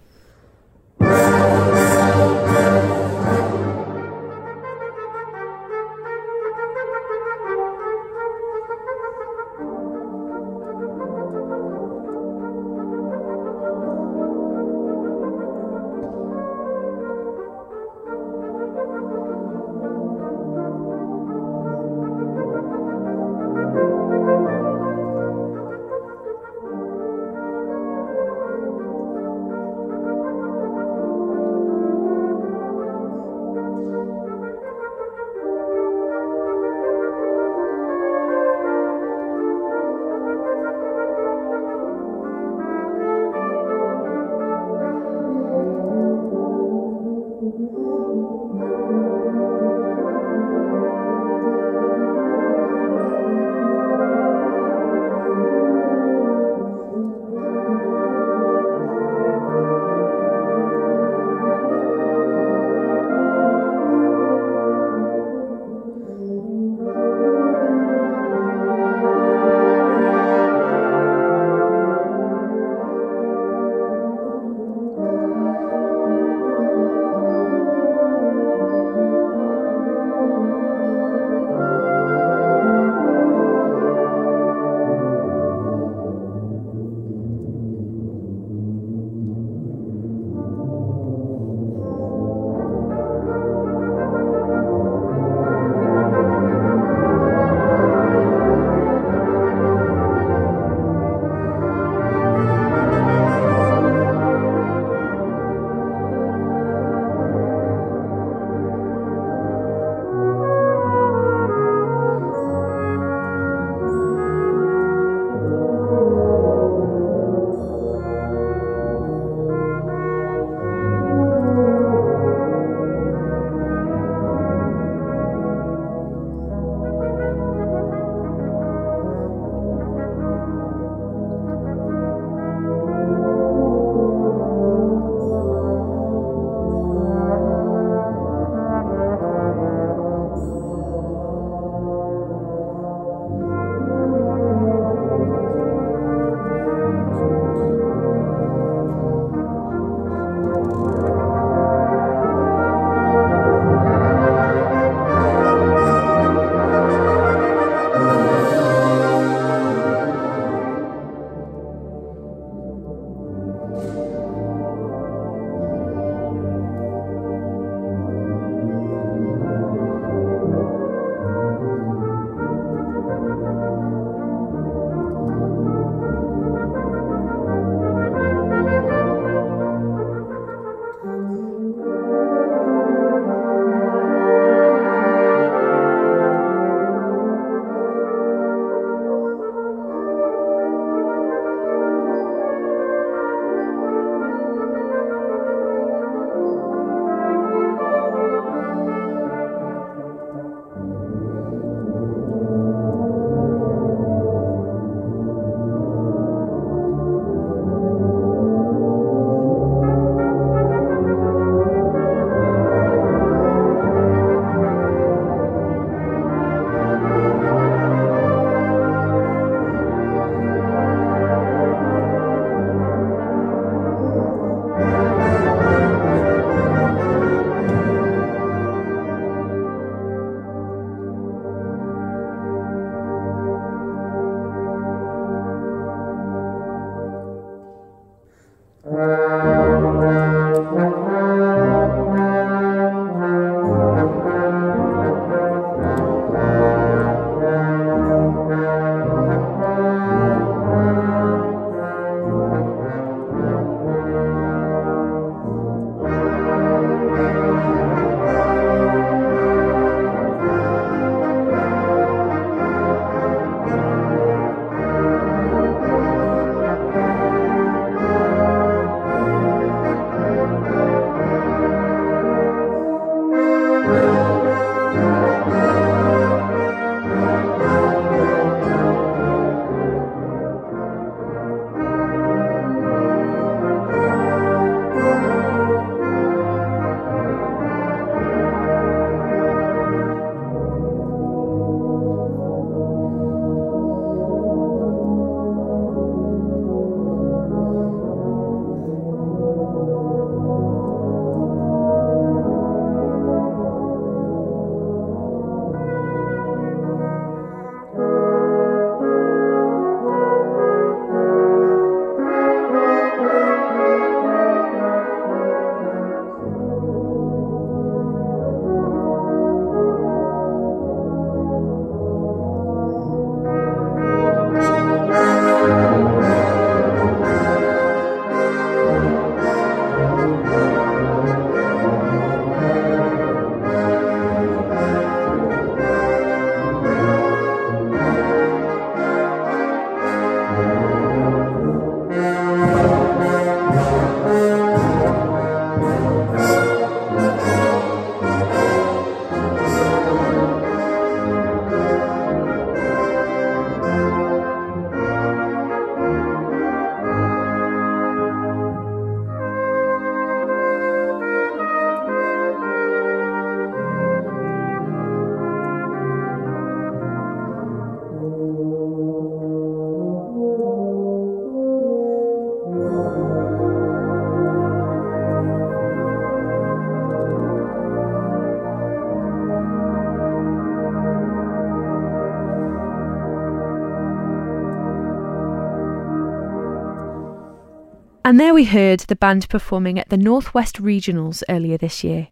And 388.29 388.37
there 388.39 388.53
we 388.53 388.65
heard 388.65 388.99
the 388.99 389.15
band 389.15 389.49
performing 389.49 389.97
at 389.97 390.09
the 390.09 390.17
Northwest 390.17 390.79
Regionals 390.79 391.41
earlier 391.49 391.79
this 391.79 392.03
year. 392.03 392.27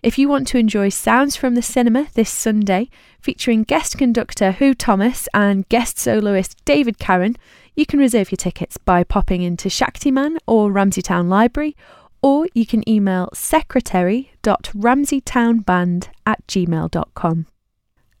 If 0.00 0.16
you 0.16 0.28
want 0.28 0.46
to 0.46 0.58
enjoy 0.58 0.90
Sounds 0.90 1.34
from 1.34 1.56
the 1.56 1.60
Cinema 1.60 2.06
this 2.14 2.30
Sunday, 2.30 2.88
featuring 3.20 3.64
guest 3.64 3.98
conductor 3.98 4.52
Hu 4.52 4.74
Thomas 4.74 5.28
and 5.34 5.68
guest 5.68 5.98
soloist 5.98 6.64
David 6.64 7.00
Karen, 7.00 7.34
you 7.74 7.84
can 7.84 7.98
reserve 7.98 8.30
your 8.30 8.36
tickets 8.36 8.78
by 8.78 9.02
popping 9.02 9.42
into 9.42 9.68
Shaktiman 9.68 10.36
or 10.46 10.70
Ramsey 10.70 11.02
Town 11.02 11.28
Library, 11.28 11.74
or 12.22 12.46
you 12.54 12.64
can 12.64 12.88
email 12.88 13.28
secretary.ramseytownband 13.34 16.08
at 16.24 16.46
gmail.com. 16.46 17.46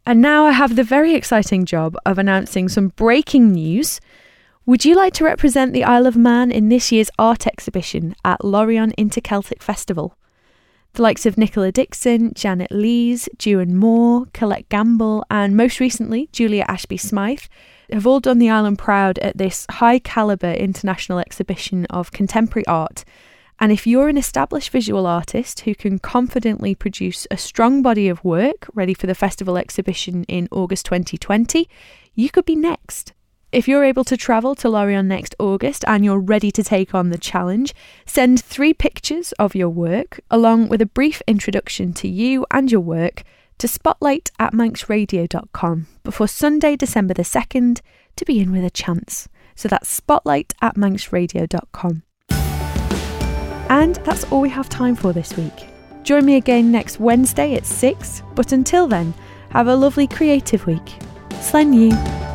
And 0.04 0.20
now 0.20 0.46
I 0.46 0.50
have 0.50 0.74
the 0.74 0.82
very 0.82 1.14
exciting 1.14 1.64
job 1.64 1.96
of 2.04 2.18
announcing 2.18 2.68
some 2.68 2.88
breaking 2.88 3.52
news. 3.52 4.00
Would 4.66 4.86
you 4.86 4.94
like 4.94 5.12
to 5.14 5.24
represent 5.24 5.74
the 5.74 5.84
Isle 5.84 6.06
of 6.06 6.16
Man 6.16 6.50
in 6.50 6.70
this 6.70 6.90
year's 6.90 7.10
art 7.18 7.46
exhibition 7.46 8.16
at 8.24 8.42
Lorient 8.42 8.96
Interceltic 8.96 9.60
Festival? 9.62 10.16
The 10.94 11.02
likes 11.02 11.26
of 11.26 11.36
Nicola 11.36 11.70
Dixon, 11.70 12.32
Janet 12.32 12.72
Lees, 12.72 13.28
Dewan 13.36 13.76
Moore, 13.76 14.24
Colette 14.32 14.66
Gamble, 14.70 15.22
and 15.30 15.54
most 15.54 15.80
recently 15.80 16.30
Julia 16.32 16.64
Ashby 16.66 16.96
Smythe 16.96 17.42
have 17.92 18.06
all 18.06 18.20
done 18.20 18.38
the 18.38 18.48
island 18.48 18.78
proud 18.78 19.18
at 19.18 19.36
this 19.36 19.66
high 19.68 19.98
calibre 19.98 20.54
international 20.54 21.18
exhibition 21.18 21.84
of 21.90 22.12
contemporary 22.12 22.66
art. 22.66 23.04
And 23.60 23.70
if 23.70 23.86
you're 23.86 24.08
an 24.08 24.16
established 24.16 24.70
visual 24.70 25.06
artist 25.06 25.60
who 25.60 25.74
can 25.74 25.98
confidently 25.98 26.74
produce 26.74 27.26
a 27.30 27.36
strong 27.36 27.82
body 27.82 28.08
of 28.08 28.24
work 28.24 28.66
ready 28.72 28.94
for 28.94 29.06
the 29.06 29.14
festival 29.14 29.58
exhibition 29.58 30.24
in 30.24 30.48
August 30.50 30.86
2020, 30.86 31.68
you 32.14 32.30
could 32.30 32.46
be 32.46 32.56
next. 32.56 33.12
If 33.54 33.68
you're 33.68 33.84
able 33.84 34.02
to 34.06 34.16
travel 34.16 34.56
to 34.56 34.68
Lorient 34.68 35.06
next 35.06 35.36
August 35.38 35.84
and 35.86 36.04
you're 36.04 36.18
ready 36.18 36.50
to 36.50 36.64
take 36.64 36.92
on 36.92 37.10
the 37.10 37.16
challenge, 37.16 37.72
send 38.04 38.42
three 38.42 38.74
pictures 38.74 39.30
of 39.38 39.54
your 39.54 39.68
work 39.68 40.18
along 40.28 40.70
with 40.70 40.82
a 40.82 40.86
brief 40.86 41.22
introduction 41.28 41.92
to 41.92 42.08
you 42.08 42.44
and 42.50 42.72
your 42.72 42.80
work 42.80 43.22
to 43.58 43.68
spotlight 43.68 44.32
at 44.40 44.52
manxradio.com 44.52 45.86
before 46.02 46.26
Sunday, 46.26 46.74
December 46.74 47.14
the 47.14 47.22
2nd 47.22 47.80
to 48.16 48.24
be 48.24 48.40
in 48.40 48.50
with 48.50 48.64
a 48.64 48.70
chance. 48.70 49.28
So 49.54 49.68
that's 49.68 49.88
spotlight 49.88 50.52
at 50.60 50.74
manxradio.com. 50.74 52.02
And 53.70 53.94
that's 54.04 54.24
all 54.32 54.40
we 54.40 54.48
have 54.48 54.68
time 54.68 54.96
for 54.96 55.12
this 55.12 55.36
week. 55.36 55.68
Join 56.02 56.24
me 56.24 56.34
again 56.34 56.72
next 56.72 56.98
Wednesday 56.98 57.54
at 57.54 57.66
6, 57.66 58.24
but 58.34 58.50
until 58.50 58.88
then, 58.88 59.14
have 59.50 59.68
a 59.68 59.76
lovely 59.76 60.08
creative 60.08 60.66
week. 60.66 60.98
Slane 61.40 61.72
lhiu. 61.72 62.33